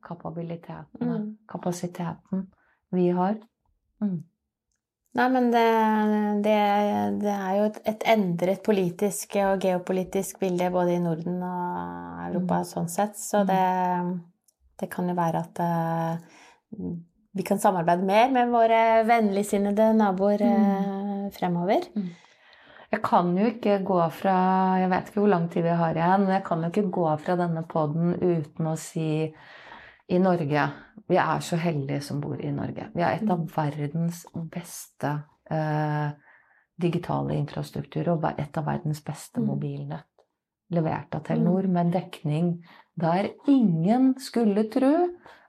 kapabilitetene, 0.04 1.16
mm. 1.16 1.26
kapasiteten 1.50 2.46
vi 2.94 3.08
har. 3.16 3.38
Mm. 4.04 4.18
Nei, 5.14 5.28
men 5.30 5.48
det, 5.54 5.64
det, 6.42 6.58
det, 7.22 7.32
er 7.32 7.56
jo 7.60 7.66
et, 7.68 7.76
et, 7.86 8.04
endret 8.16 8.64
politisk 8.66 9.36
og 9.44 9.62
geopolitisk 9.62 10.40
bilde 10.42 10.72
både 10.74 10.96
i 10.96 11.02
Norden 11.02 11.38
og 11.46 12.24
Europa 12.26 12.60
mm. 12.64 12.68
sånn 12.72 12.90
sett, 12.90 13.14
så 13.20 13.44
mm. 13.44 13.52
det, 13.52 13.60
det, 14.82 14.88
kan 14.90 15.08
jo 15.08 15.14
være 15.16 15.44
at 15.46 15.62
uh, 15.62 16.90
vi 17.38 17.46
kan 17.46 17.62
samarbeide 17.62 18.08
mer 18.08 18.34
med 18.34 18.50
våre 18.50 18.82
vennligsinnede 19.06 19.92
naboer 20.00 20.42
uh, 20.42 21.30
fremover. 21.38 21.86
Mm. 22.94 23.00
Jeg 23.00 23.02
kan 23.02 23.36
jo 23.36 23.46
ikke 23.50 23.78
gå 23.84 24.00
fra 24.14 24.36
Jeg 24.78 24.90
vet 24.90 25.08
ikke 25.08 25.20
hvor 25.20 25.32
lang 25.32 25.50
tid 25.50 25.62
vi 25.62 25.74
har 25.74 25.94
igjen, 25.94 26.24
men 26.24 26.34
jeg 26.36 26.44
kan 26.44 26.62
jo 26.62 26.70
ikke 26.70 26.90
gå 26.90 27.16
fra 27.18 27.36
denne 27.36 27.64
poden 27.66 28.14
uten 28.20 28.66
å 28.66 28.76
si 28.76 29.34
i 30.06 30.18
Norge 30.18 30.66
Vi 31.08 31.16
er 31.16 31.40
så 31.40 31.56
heldige 31.56 32.00
som 32.00 32.20
bor 32.20 32.38
i 32.40 32.52
Norge. 32.52 32.90
Vi 32.94 33.02
har 33.02 33.16
et 33.16 33.30
av 33.30 33.44
verdens 33.56 34.24
beste 34.52 35.10
eh, 35.50 36.10
digitale 36.76 37.34
infrastrukturer 37.36 38.14
og 38.14 38.24
et 38.38 38.56
av 38.56 38.66
verdens 38.66 39.02
beste 39.04 39.40
mm. 39.40 39.46
mobilnett. 39.46 40.08
Levert 40.70 41.14
av 41.14 41.24
Telenor 41.26 41.66
mm. 41.66 41.72
med 41.72 41.92
dekning 41.92 42.54
der 42.94 43.32
ingen 43.48 44.14
skulle 44.20 44.68
tro 44.70 44.94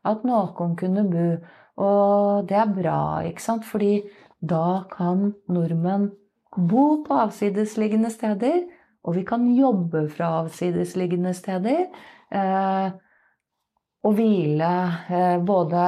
at 0.05 0.25
noen 0.25 0.75
kunne 0.75 1.05
bo. 1.08 1.29
Og 1.75 2.47
det 2.47 2.58
er 2.58 2.71
bra, 2.71 2.99
ikke 3.27 3.43
sant? 3.43 3.65
Fordi 3.67 4.05
da 4.39 4.86
kan 4.91 5.34
nordmenn 5.51 6.10
bo 6.56 7.04
på 7.06 7.18
avsidesliggende 7.26 8.10
steder, 8.13 8.62
og 9.06 9.15
vi 9.15 9.24
kan 9.28 9.48
jobbe 9.54 10.08
fra 10.10 10.32
avsidesliggende 10.41 11.34
steder. 11.38 11.88
Eh, 12.32 12.88
og 14.06 14.13
hvile 14.18 14.72
eh, 15.10 15.39
både 15.46 15.82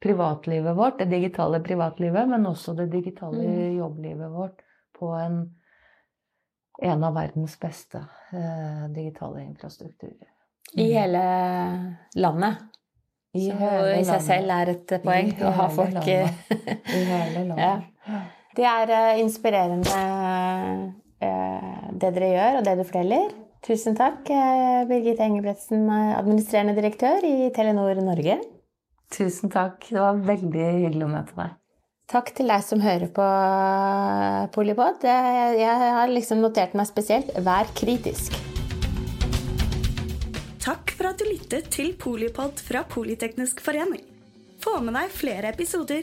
privatlivet 0.00 0.76
vårt, 0.76 0.98
det 0.98 1.10
digitale 1.10 1.60
privatlivet, 1.60 2.28
men 2.28 2.46
også 2.46 2.74
det 2.78 2.88
digitale 2.92 3.44
mm. 3.44 3.78
jobblivet 3.78 4.32
vårt 4.32 4.62
på 4.98 5.12
en, 5.14 5.38
en 6.82 7.04
av 7.04 7.14
verdens 7.14 7.58
beste 7.60 8.00
eh, 8.32 8.88
digitale 8.94 9.44
infrastrukturer. 9.44 10.28
I 10.72 10.86
mm. 10.86 10.92
hele 10.96 11.24
landet? 12.14 12.66
I 13.32 13.46
Som 13.46 13.60
i 13.94 14.02
seg 14.08 14.22
selv 14.26 14.52
er 14.56 14.72
et 14.72 14.92
poeng 15.04 15.28
å 15.46 15.50
ha 15.54 15.66
folk 15.70 16.06
I 16.10 16.16
hele 16.90 17.44
landet. 17.52 17.90
ja. 18.06 18.22
Det 18.58 18.66
er 18.66 18.90
eh, 18.90 19.20
inspirerende 19.22 19.98
eh, 21.22 21.84
det 22.00 22.10
dere 22.16 22.30
gjør, 22.32 22.58
og 22.58 22.66
det 22.66 22.74
du 22.80 22.82
forteller. 22.88 23.30
Tusen 23.62 23.94
takk, 23.94 24.26
eh, 24.34 24.80
Birgitte 24.90 25.22
Engebretsen, 25.22 25.84
administrerende 25.90 26.74
direktør 26.74 27.22
i 27.28 27.50
Telenor 27.54 28.00
Norge. 28.02 28.40
Tusen 29.14 29.52
takk. 29.52 29.86
Det 29.86 30.00
var 30.02 30.18
veldig 30.26 30.66
hyggelig 30.66 31.06
å 31.06 31.12
møte 31.12 31.36
deg. 31.38 31.56
Takk 32.10 32.32
til 32.34 32.50
deg 32.50 32.64
som 32.66 32.82
hører 32.82 33.10
på 33.14 33.26
Polipod. 34.56 35.04
Jeg 35.06 35.90
har 35.94 36.10
liksom 36.10 36.40
notert 36.42 36.74
meg 36.74 36.88
spesielt 36.90 37.30
'vær 37.38 37.70
kritisk'. 37.78 38.34
Takk 40.58 40.90
for 40.90 41.12
at 41.12 41.22
du 41.22 41.24
lyttet 41.30 41.70
til 41.70 41.94
Polipod 41.94 42.58
fra 42.58 42.82
Politeknisk 42.82 43.62
forening. 43.62 44.02
Få 44.58 44.80
med 44.82 44.98
deg 44.98 45.14
flere 45.14 45.54
episoder 45.54 46.02